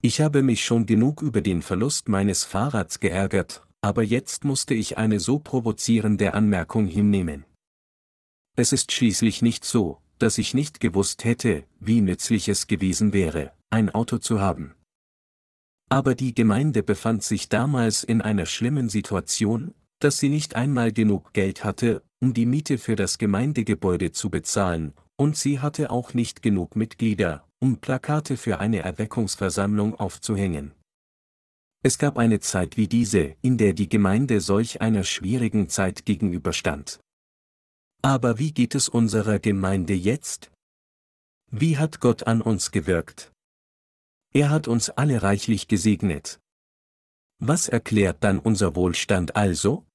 [0.00, 4.98] Ich habe mich schon genug über den Verlust meines Fahrrads geärgert, aber jetzt musste ich
[4.98, 7.44] eine so provozierende Anmerkung hinnehmen.
[8.56, 13.52] Es ist schließlich nicht so, dass ich nicht gewusst hätte, wie nützlich es gewesen wäre,
[13.70, 14.74] ein Auto zu haben.
[15.88, 21.32] Aber die Gemeinde befand sich damals in einer schlimmen Situation, dass sie nicht einmal genug
[21.32, 26.42] Geld hatte, um die Miete für das Gemeindegebäude zu bezahlen, und sie hatte auch nicht
[26.42, 30.72] genug Mitglieder, um Plakate für eine Erweckungsversammlung aufzuhängen.
[31.82, 37.00] Es gab eine Zeit wie diese, in der die Gemeinde solch einer schwierigen Zeit gegenüberstand.
[38.02, 40.50] Aber wie geht es unserer Gemeinde jetzt?
[41.50, 43.32] Wie hat Gott an uns gewirkt?
[44.34, 46.40] Er hat uns alle reichlich gesegnet.
[47.40, 49.87] Was erklärt dann unser Wohlstand also?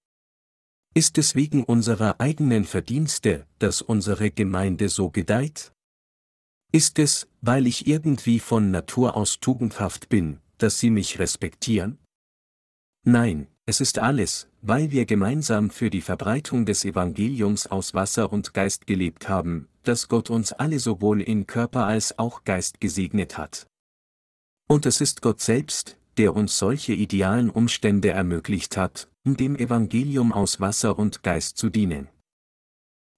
[0.95, 5.73] Ist es wegen unserer eigenen Verdienste, dass unsere Gemeinde so gedeiht?
[6.71, 11.97] Ist es, weil ich irgendwie von Natur aus tugendhaft bin, dass Sie mich respektieren?
[13.05, 18.53] Nein, es ist alles, weil wir gemeinsam für die Verbreitung des Evangeliums aus Wasser und
[18.53, 23.65] Geist gelebt haben, dass Gott uns alle sowohl in Körper als auch Geist gesegnet hat.
[24.67, 30.33] Und es ist Gott selbst, der uns solche idealen Umstände ermöglicht hat, um dem Evangelium
[30.33, 32.09] aus Wasser und Geist zu dienen.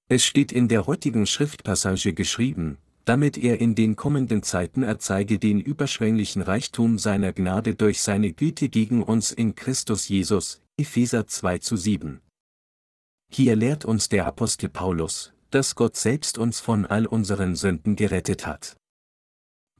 [0.07, 5.59] Es steht in der heutigen Schriftpassage geschrieben, damit er in den kommenden Zeiten erzeige den
[5.59, 11.77] überschwänglichen Reichtum seiner Gnade durch seine Güte gegen uns in Christus Jesus, Epheser 2 zu
[11.77, 12.21] 7.
[13.31, 18.45] Hier lehrt uns der Apostel Paulus, dass Gott selbst uns von all unseren Sünden gerettet
[18.45, 18.77] hat.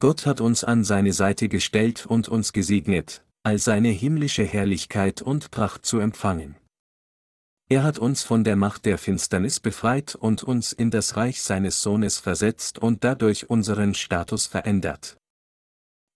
[0.00, 5.52] Gott hat uns an seine Seite gestellt und uns gesegnet, all seine himmlische Herrlichkeit und
[5.52, 6.56] Pracht zu empfangen.
[7.68, 11.80] Er hat uns von der Macht der Finsternis befreit und uns in das Reich seines
[11.80, 15.16] Sohnes versetzt und dadurch unseren Status verändert.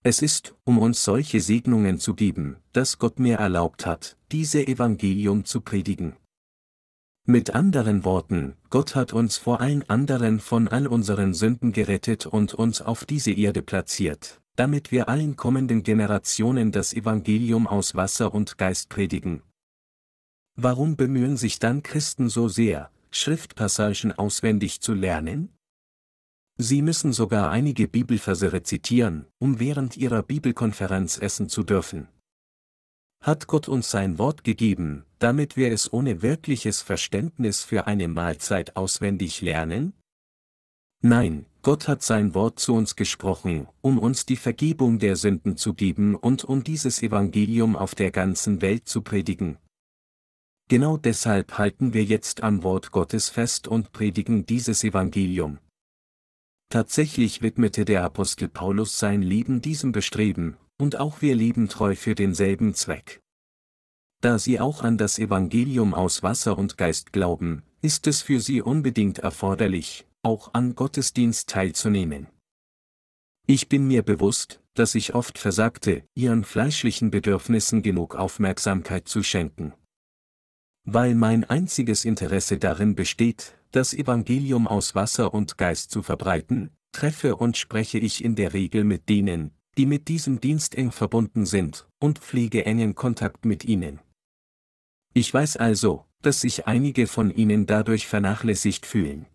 [0.03, 5.45] Es ist, um uns solche Segnungen zu geben, dass Gott mir erlaubt hat, diese Evangelium
[5.45, 6.17] zu predigen.
[7.27, 12.55] Mit anderen Worten, Gott hat uns vor allen anderen von all unseren Sünden gerettet und
[12.55, 18.59] uns auf diese Erde platziert, damit wir allen kommenden Generationen das Evangelium aus Wasser und
[18.59, 19.43] Geist predigen.
[20.57, 25.55] Warum bemühen sich dann Christen so sehr, Schriftpassagen auswendig zu lernen?
[26.59, 32.09] Sie müssen sogar einige Bibelverse rezitieren, um während ihrer Bibelkonferenz essen zu dürfen.
[33.23, 38.77] Hat Gott uns sein Wort gegeben, damit wir es ohne wirkliches Verständnis für eine Mahlzeit
[38.77, 39.95] auswendig lernen?
[41.03, 45.75] Nein, Gott hat sein Wort zu uns gesprochen, um uns die Vergebung der Sünden zu
[45.75, 49.59] geben und um dieses Evangelium auf der ganzen Welt zu predigen.
[50.69, 55.59] Genau deshalb halten wir jetzt am Wort Gottes fest und predigen dieses Evangelium.
[56.69, 62.15] Tatsächlich widmete der Apostel Paulus sein Leben diesem Bestreben, und auch wir leben treu für
[62.15, 63.21] denselben Zweck.
[64.21, 68.63] Da sie auch an das Evangelium aus Wasser und Geist glauben, ist es für sie
[68.63, 72.29] unbedingt erforderlich, auch an Gottesdienst teilzunehmen.
[73.47, 79.75] Ich bin mir bewusst, dass ich oft versagte, ihren fleischlichen Bedürfnissen genug Aufmerksamkeit zu schenken.
[80.85, 87.37] Weil mein einziges Interesse darin besteht, das Evangelium aus Wasser und Geist zu verbreiten, treffe
[87.37, 91.89] und spreche ich in der Regel mit denen, die mit diesem Dienst eng verbunden sind,
[92.01, 94.01] und pflege engen Kontakt mit ihnen.
[95.13, 99.27] Ich weiß also, dass sich einige von ihnen dadurch vernachlässigt fühlen.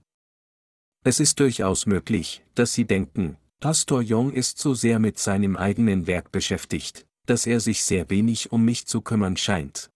[1.08, 6.08] Es ist durchaus möglich, dass sie denken, Pastor Jong ist so sehr mit seinem eigenen
[6.08, 9.91] Werk beschäftigt, dass er sich sehr wenig um mich zu kümmern scheint.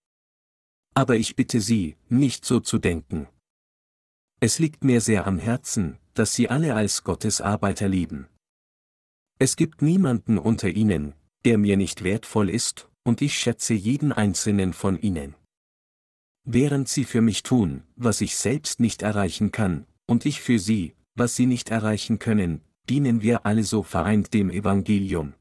[0.93, 3.27] Aber ich bitte Sie, nicht so zu denken.
[4.39, 8.27] Es liegt mir sehr am Herzen, dass Sie alle als Gottes Arbeiter lieben.
[9.39, 14.73] Es gibt niemanden unter Ihnen, der mir nicht wertvoll ist, und ich schätze jeden einzelnen
[14.73, 15.33] von Ihnen.
[16.45, 20.95] Während Sie für mich tun, was ich selbst nicht erreichen kann, und ich für Sie,
[21.19, 25.33] was Sie nicht erreichen können, dienen wir alle so vereint dem Evangelium.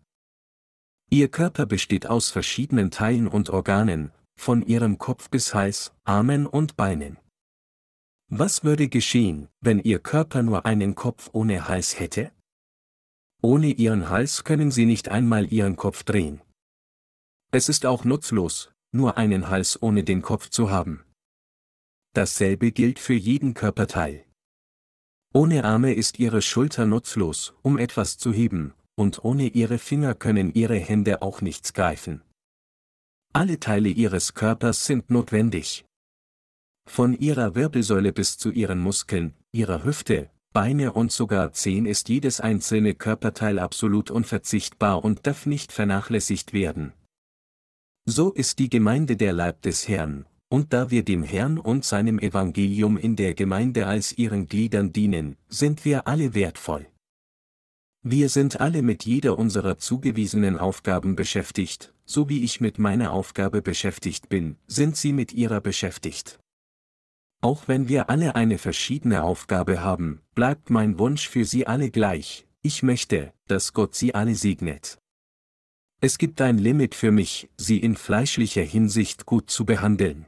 [1.10, 6.76] Ihr Körper besteht aus verschiedenen Teilen und Organen, von Ihrem Kopf bis Hals, Armen und
[6.76, 7.16] Beinen.
[8.28, 12.30] Was würde geschehen, wenn Ihr Körper nur einen Kopf ohne Hals hätte?
[13.40, 16.42] Ohne Ihren Hals können Sie nicht einmal Ihren Kopf drehen.
[17.50, 21.04] Es ist auch nutzlos, nur einen Hals ohne den Kopf zu haben.
[22.12, 24.27] Dasselbe gilt für jeden Körperteil.
[25.34, 30.54] Ohne Arme ist Ihre Schulter nutzlos, um etwas zu heben, und ohne Ihre Finger können
[30.54, 32.22] Ihre Hände auch nichts greifen.
[33.34, 35.84] Alle Teile Ihres Körpers sind notwendig.
[36.88, 42.40] Von Ihrer Wirbelsäule bis zu Ihren Muskeln, Ihrer Hüfte, Beine und sogar Zehen ist jedes
[42.40, 46.94] einzelne Körperteil absolut unverzichtbar und darf nicht vernachlässigt werden.
[48.06, 52.18] So ist die Gemeinde der Leib des Herrn, und da wir dem Herrn und seinem
[52.18, 56.86] Evangelium in der Gemeinde als ihren Gliedern dienen, sind wir alle wertvoll.
[58.02, 63.60] Wir sind alle mit jeder unserer zugewiesenen Aufgaben beschäftigt, so wie ich mit meiner Aufgabe
[63.60, 66.38] beschäftigt bin, sind Sie mit Ihrer beschäftigt.
[67.40, 72.46] Auch wenn wir alle eine verschiedene Aufgabe haben, bleibt mein Wunsch für Sie alle gleich,
[72.62, 74.98] ich möchte, dass Gott Sie alle segnet.
[76.00, 80.26] Es gibt ein Limit für mich, Sie in fleischlicher Hinsicht gut zu behandeln.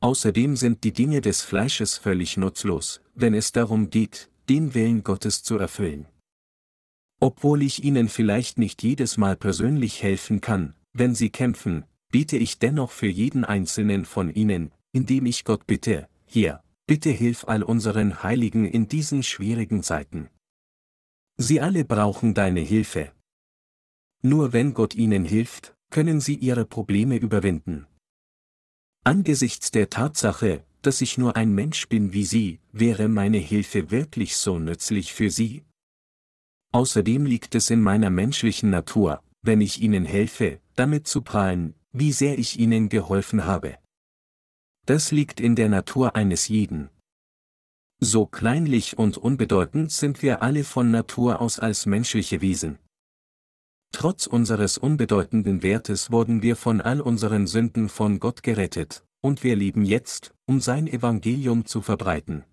[0.00, 5.42] Außerdem sind die Dinge des Fleisches völlig nutzlos, wenn es darum geht, den Willen Gottes
[5.42, 6.06] zu erfüllen.
[7.20, 12.58] Obwohl ich Ihnen vielleicht nicht jedes Mal persönlich helfen kann, wenn Sie kämpfen, biete ich
[12.58, 18.22] dennoch für jeden einzelnen von Ihnen, indem ich Gott bitte, hier, bitte hilf all unseren
[18.22, 20.30] Heiligen in diesen schwierigen Zeiten.
[21.36, 23.12] Sie alle brauchen deine Hilfe.
[24.22, 27.86] Nur wenn Gott ihnen hilft, können sie ihre Probleme überwinden.
[29.02, 34.36] Angesichts der Tatsache, dass ich nur ein Mensch bin wie Sie, wäre meine Hilfe wirklich
[34.36, 35.64] so nützlich für Sie?
[36.72, 42.12] Außerdem liegt es in meiner menschlichen Natur, wenn ich Ihnen helfe, damit zu prahlen, wie
[42.12, 43.78] sehr ich Ihnen geholfen habe.
[44.84, 46.90] Das liegt in der Natur eines jeden.
[48.00, 52.78] So kleinlich und unbedeutend sind wir alle von Natur aus als menschliche Wesen.
[53.92, 59.56] Trotz unseres unbedeutenden Wertes wurden wir von all unseren Sünden von Gott gerettet, und wir
[59.56, 62.44] leben jetzt, um sein Evangelium zu verbreiten.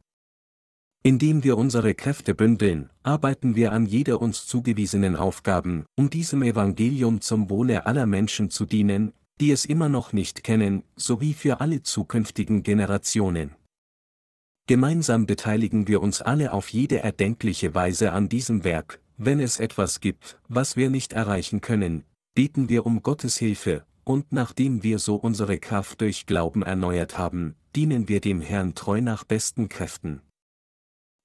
[1.03, 7.21] Indem wir unsere Kräfte bündeln, arbeiten wir an jeder uns zugewiesenen Aufgaben, um diesem Evangelium
[7.21, 11.83] zum Wohle aller Menschen zu dienen, die es immer noch nicht kennen, sowie für alle
[11.83, 13.55] zukünftigen Generationen.
[14.67, 19.99] Gemeinsam beteiligen wir uns alle auf jede erdenkliche Weise an diesem Werk, wenn es etwas
[19.99, 22.03] gibt, was wir nicht erreichen können,
[22.35, 27.55] beten wir um Gottes Hilfe, und nachdem wir so unsere Kraft durch Glauben erneuert haben,
[27.75, 30.21] dienen wir dem Herrn treu nach besten Kräften.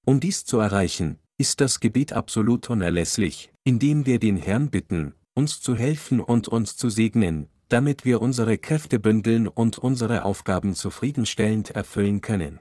[0.04, 5.60] Um dies zu erreichen, ist das Gebet absolut unerlässlich, indem wir den Herrn bitten, uns
[5.60, 11.70] zu helfen und uns zu segnen, damit wir unsere Kräfte bündeln und unsere Aufgaben zufriedenstellend
[11.70, 12.58] erfüllen können.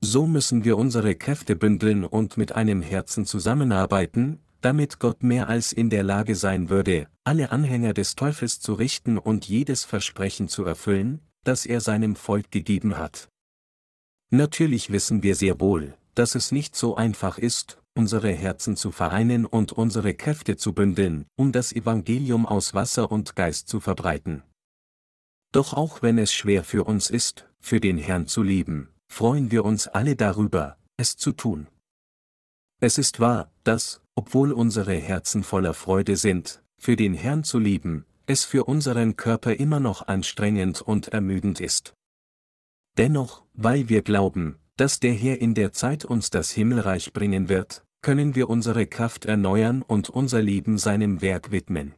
[0.00, 5.72] So müssen wir unsere Kräfte bündeln und mit einem Herzen zusammenarbeiten, damit Gott mehr als
[5.72, 10.64] in der Lage sein würde, alle Anhänger des Teufels zu richten und jedes Versprechen zu
[10.64, 13.28] erfüllen, das er seinem Volk gegeben hat.
[14.30, 19.46] Natürlich wissen wir sehr wohl, dass es nicht so einfach ist, unsere Herzen zu vereinen
[19.46, 24.42] und unsere Kräfte zu bündeln, um das Evangelium aus Wasser und Geist zu verbreiten.
[25.52, 29.64] Doch auch wenn es schwer für uns ist, für den Herrn zu leben, freuen wir
[29.64, 31.66] uns alle darüber, es zu tun.
[32.80, 38.04] Es ist wahr, dass, obwohl unsere Herzen voller Freude sind, für den Herrn zu lieben,
[38.26, 41.94] es für unseren Körper immer noch anstrengend und ermüdend ist.
[42.98, 47.84] Dennoch, weil wir glauben, dass der Herr in der Zeit uns das Himmelreich bringen wird,
[48.02, 51.94] können wir unsere Kraft erneuern und unser Leben seinem Werk widmen.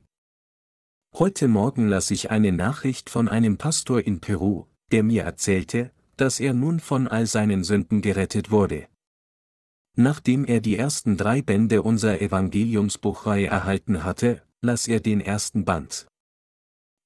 [1.14, 6.40] Heute Morgen las ich eine Nachricht von einem Pastor in Peru, der mir erzählte, dass
[6.40, 8.86] er nun von all seinen Sünden gerettet wurde.
[9.96, 16.06] Nachdem er die ersten drei Bände unserer Evangeliumsbuchreihe erhalten hatte, las er den ersten Band.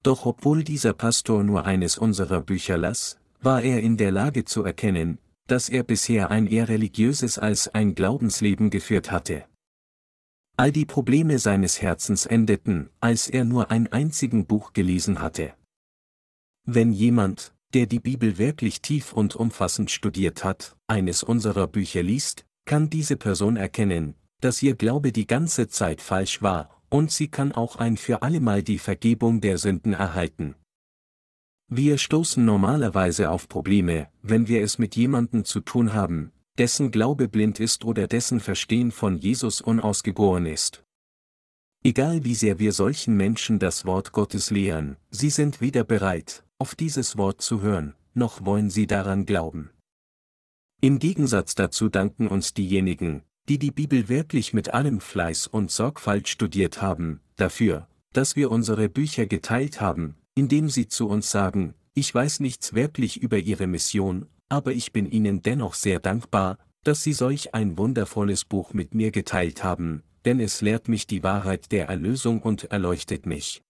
[0.03, 4.65] Doch obwohl dieser Pastor nur eines unserer Bücher las, war er in der Lage zu
[4.65, 9.45] erkennen, dass er bisher ein eher religiöses als ein Glaubensleben geführt hatte.
[10.57, 15.55] All die Probleme seines Herzens endeten, als er nur ein einzigen Buch gelesen hatte.
[16.65, 22.45] Wenn jemand, der die Bibel wirklich tief und umfassend studiert hat, eines unserer Bücher liest,
[22.65, 27.53] kann diese Person erkennen, dass ihr Glaube die ganze Zeit falsch war, und sie kann
[27.53, 30.55] auch ein für allemal die Vergebung der Sünden erhalten.
[31.69, 37.29] Wir stoßen normalerweise auf Probleme, wenn wir es mit jemandem zu tun haben, dessen Glaube
[37.29, 40.85] blind ist oder dessen Verstehen von Jesus unausgegoren ist.
[41.83, 46.77] Egal wie sehr wir solchen Menschen das Wort Gottes lehren, sie sind weder bereit, auf
[46.77, 49.71] dieses Wort zu hören, noch wollen sie daran glauben.
[50.81, 56.29] Im Gegensatz dazu danken uns diejenigen, die die Bibel wirklich mit allem Fleiß und Sorgfalt
[56.29, 62.15] studiert haben, dafür, dass wir unsere Bücher geteilt haben, indem sie zu uns sagen, ich
[62.15, 67.13] weiß nichts wirklich über Ihre Mission, aber ich bin Ihnen dennoch sehr dankbar, dass Sie
[67.13, 71.89] solch ein wundervolles Buch mit mir geteilt haben, denn es lehrt mich die Wahrheit der
[71.89, 73.63] Erlösung und erleuchtet mich.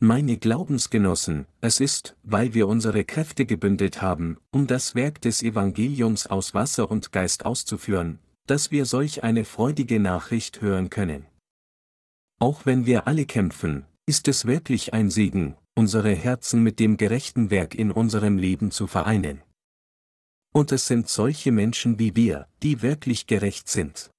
[0.00, 6.26] Meine Glaubensgenossen, es ist, weil wir unsere Kräfte gebündelt haben, um das Werk des Evangeliums
[6.26, 11.26] aus Wasser und Geist auszuführen, dass wir solch eine freudige Nachricht hören können.
[12.40, 17.50] Auch wenn wir alle kämpfen, ist es wirklich ein Segen, unsere Herzen mit dem gerechten
[17.50, 19.42] Werk in unserem Leben zu vereinen.
[20.52, 24.10] Und es sind solche Menschen wie wir, die wirklich gerecht sind.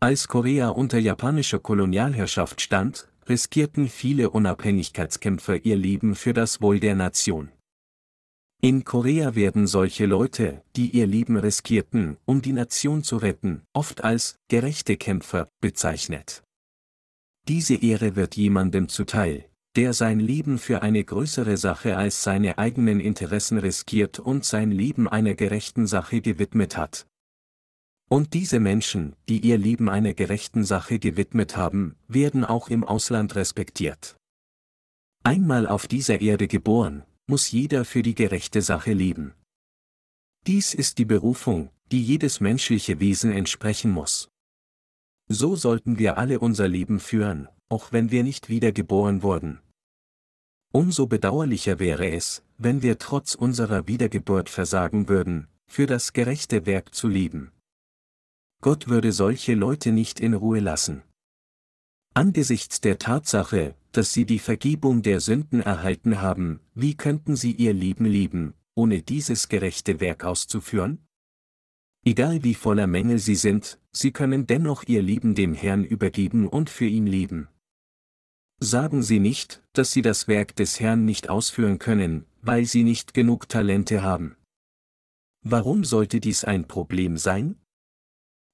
[0.00, 6.94] Als Korea unter japanischer Kolonialherrschaft stand, riskierten viele Unabhängigkeitskämpfer ihr Leben für das Wohl der
[6.94, 7.50] Nation.
[8.60, 14.04] In Korea werden solche Leute, die ihr Leben riskierten, um die Nation zu retten, oft
[14.04, 16.44] als gerechte Kämpfer bezeichnet.
[17.48, 23.00] Diese Ehre wird jemandem zuteil, der sein Leben für eine größere Sache als seine eigenen
[23.00, 27.06] Interessen riskiert und sein Leben einer gerechten Sache gewidmet hat.
[28.12, 33.36] Und diese Menschen, die ihr Leben einer gerechten Sache gewidmet haben, werden auch im Ausland
[33.36, 34.18] respektiert.
[35.24, 39.32] Einmal auf dieser Erde geboren, muss jeder für die gerechte Sache leben.
[40.46, 44.28] Dies ist die Berufung, die jedes menschliche Wesen entsprechen muss.
[45.30, 49.62] So sollten wir alle unser Leben führen, auch wenn wir nicht wiedergeboren wurden.
[50.70, 56.94] Umso bedauerlicher wäre es, wenn wir trotz unserer Wiedergeburt versagen würden, für das gerechte Werk
[56.94, 57.52] zu leben.
[58.62, 61.02] Gott würde solche Leute nicht in Ruhe lassen.
[62.14, 67.72] Angesichts der Tatsache, dass sie die Vergebung der Sünden erhalten haben, wie könnten sie ihr
[67.72, 71.04] Leben leben, ohne dieses gerechte Werk auszuführen?
[72.04, 76.70] Egal wie voller Mängel sie sind, sie können dennoch ihr Leben dem Herrn übergeben und
[76.70, 77.48] für ihn leben.
[78.60, 83.12] Sagen Sie nicht, dass Sie das Werk des Herrn nicht ausführen können, weil Sie nicht
[83.12, 84.36] genug Talente haben.
[85.42, 87.56] Warum sollte dies ein Problem sein?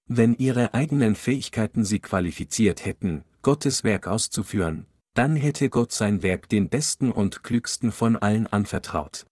[0.08, 6.48] Wenn Ihre eigenen Fähigkeiten Sie qualifiziert hätten, Gottes Werk auszuführen, dann hätte Gott sein Werk
[6.48, 9.26] den besten und klügsten von allen anvertraut.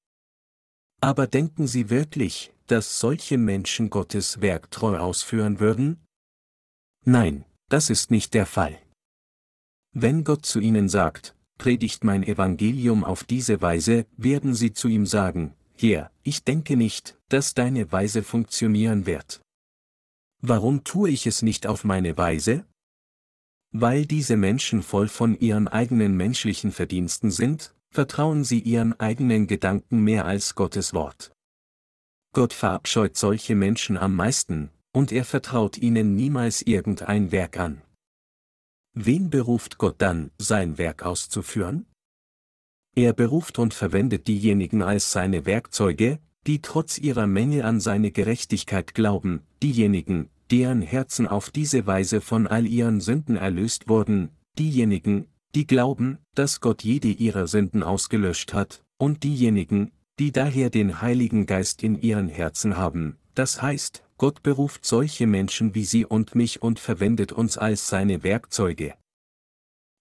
[1.00, 6.04] Aber denken Sie wirklich, dass solche Menschen Gottes Werk treu ausführen würden?
[7.04, 8.78] Nein, das ist nicht der Fall.
[9.92, 15.06] Wenn Gott zu ihnen sagt, predigt mein Evangelium auf diese Weise, werden sie zu ihm
[15.06, 19.40] sagen, Herr, ich denke nicht, dass deine Weise funktionieren wird.
[20.42, 22.66] Warum tue ich es nicht auf meine Weise?
[23.72, 30.00] Weil diese Menschen voll von ihren eigenen menschlichen Verdiensten sind, vertrauen sie ihren eigenen Gedanken
[30.04, 31.32] mehr als Gottes Wort.
[32.32, 37.82] Gott verabscheut solche Menschen am meisten, und er vertraut ihnen niemals irgendein Werk an.
[38.92, 41.86] Wen beruft Gott dann, sein Werk auszuführen?
[42.94, 48.94] Er beruft und verwendet diejenigen als seine Werkzeuge, die trotz ihrer Menge an seine Gerechtigkeit
[48.94, 55.66] glauben, diejenigen, deren Herzen auf diese Weise von all ihren Sünden erlöst wurden, diejenigen, die
[55.66, 61.82] glauben, dass Gott jede ihrer Sünden ausgelöscht hat, und diejenigen, die daher den Heiligen Geist
[61.82, 66.78] in ihren Herzen haben, das heißt, Gott beruft solche Menschen wie Sie und mich und
[66.78, 68.94] verwendet uns als seine Werkzeuge.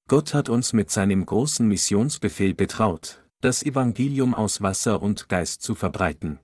[0.08, 5.76] Gott hat uns mit seinem großen Missionsbefehl betraut, das Evangelium aus Wasser und Geist zu
[5.76, 6.40] verbreiten.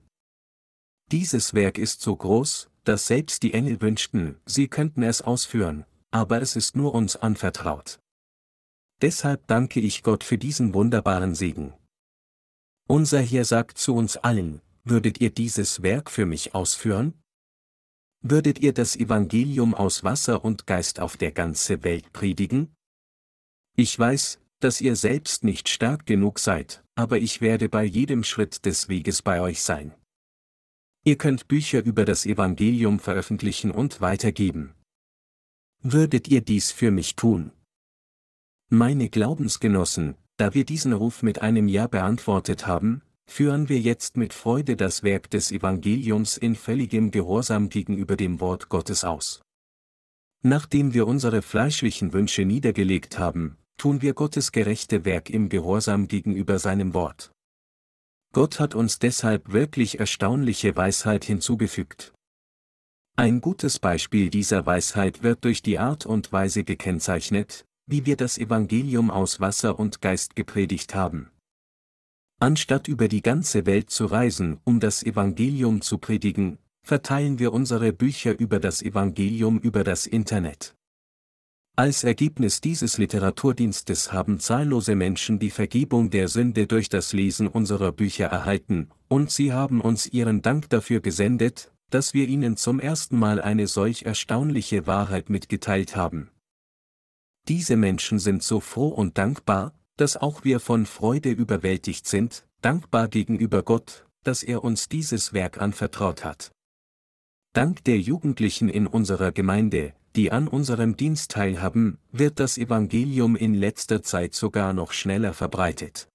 [1.10, 6.40] Dieses Werk ist so groß, dass selbst die Engel wünschten, sie könnten es ausführen, aber
[6.40, 7.98] es ist nur uns anvertraut.
[9.00, 11.74] Deshalb danke ich Gott für diesen wunderbaren Segen.
[12.88, 17.20] Unser Herr sagt zu uns allen, würdet ihr dieses Werk für mich ausführen?
[18.20, 22.72] Würdet ihr das Evangelium aus Wasser und Geist auf der ganze Welt predigen?
[23.74, 28.64] Ich weiß, dass ihr selbst nicht stark genug seid, aber ich werde bei jedem Schritt
[28.66, 29.94] des Weges bei euch sein.
[31.04, 34.74] Ihr könnt Bücher über das Evangelium veröffentlichen und weitergeben.
[35.80, 37.50] Würdet ihr dies für mich tun?
[38.68, 44.32] Meine Glaubensgenossen, da wir diesen Ruf mit einem Ja beantwortet haben, führen wir jetzt mit
[44.32, 49.42] Freude das Werk des Evangeliums in völligem Gehorsam gegenüber dem Wort Gottes aus.
[50.42, 56.60] Nachdem wir unsere fleischlichen Wünsche niedergelegt haben, tun wir Gottes gerechte Werk im Gehorsam gegenüber
[56.60, 57.32] seinem Wort.
[58.32, 62.14] Gott hat uns deshalb wirklich erstaunliche Weisheit hinzugefügt.
[63.16, 68.38] Ein gutes Beispiel dieser Weisheit wird durch die Art und Weise gekennzeichnet, wie wir das
[68.38, 71.32] Evangelium aus Wasser und Geist gepredigt haben.
[72.38, 77.92] Anstatt über die ganze Welt zu reisen, um das Evangelium zu predigen, verteilen wir unsere
[77.92, 80.76] Bücher über das Evangelium über das Internet.
[81.74, 87.92] Als Ergebnis dieses Literaturdienstes haben zahllose Menschen die Vergebung der Sünde durch das Lesen unserer
[87.92, 93.18] Bücher erhalten, und sie haben uns ihren Dank dafür gesendet, dass wir ihnen zum ersten
[93.18, 96.30] Mal eine solch erstaunliche Wahrheit mitgeteilt haben.
[97.48, 103.08] Diese Menschen sind so froh und dankbar, dass auch wir von Freude überwältigt sind, dankbar
[103.08, 106.52] gegenüber Gott, dass er uns dieses Werk anvertraut hat.
[107.54, 113.54] Dank der Jugendlichen in unserer Gemeinde, die an unserem Dienst teilhaben, wird das Evangelium in
[113.54, 116.08] letzter Zeit sogar noch schneller verbreitet.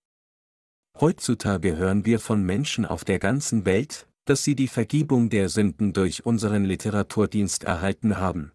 [0.99, 5.93] Heutzutage hören wir von Menschen auf der ganzen Welt, dass sie die Vergebung der Sünden
[5.93, 8.51] durch unseren Literaturdienst erhalten haben.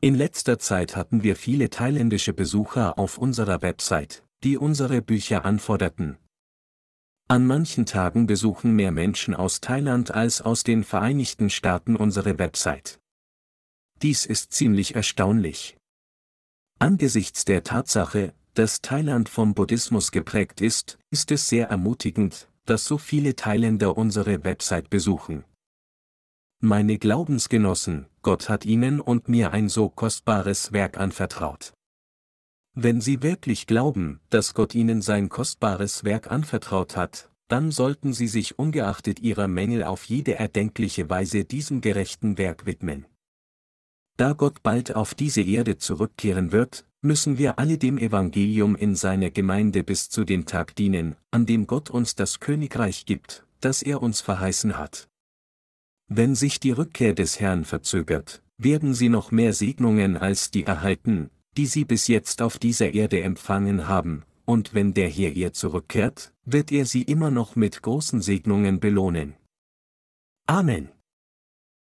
[0.00, 6.18] In letzter Zeit hatten wir viele thailändische Besucher auf unserer Website, die unsere Bücher anforderten.
[7.28, 13.00] An manchen Tagen besuchen mehr Menschen aus Thailand als aus den Vereinigten Staaten unsere Website.
[14.02, 15.76] Dies ist ziemlich erstaunlich.
[16.78, 22.98] Angesichts der Tatsache, dass Thailand vom Buddhismus geprägt ist, ist es sehr ermutigend, dass so
[22.98, 25.44] viele Thailänder unsere Website besuchen.
[26.60, 31.72] Meine Glaubensgenossen, Gott hat Ihnen und mir ein so kostbares Werk anvertraut.
[32.74, 38.28] Wenn Sie wirklich glauben, dass Gott Ihnen sein kostbares Werk anvertraut hat, dann sollten Sie
[38.28, 43.06] sich ungeachtet Ihrer Mängel auf jede erdenkliche Weise diesem gerechten Werk widmen.
[44.16, 49.30] Da Gott bald auf diese Erde zurückkehren wird, müssen wir alle dem Evangelium in seiner
[49.30, 54.02] Gemeinde bis zu dem Tag dienen, an dem Gott uns das Königreich gibt, das er
[54.02, 55.08] uns verheißen hat.
[56.08, 61.30] Wenn sich die Rückkehr des Herrn verzögert, werden sie noch mehr Segnungen als die erhalten,
[61.56, 66.32] die sie bis jetzt auf dieser Erde empfangen haben, und wenn der Herr ihr zurückkehrt,
[66.44, 69.34] wird er sie immer noch mit großen Segnungen belohnen.
[70.46, 70.95] Amen.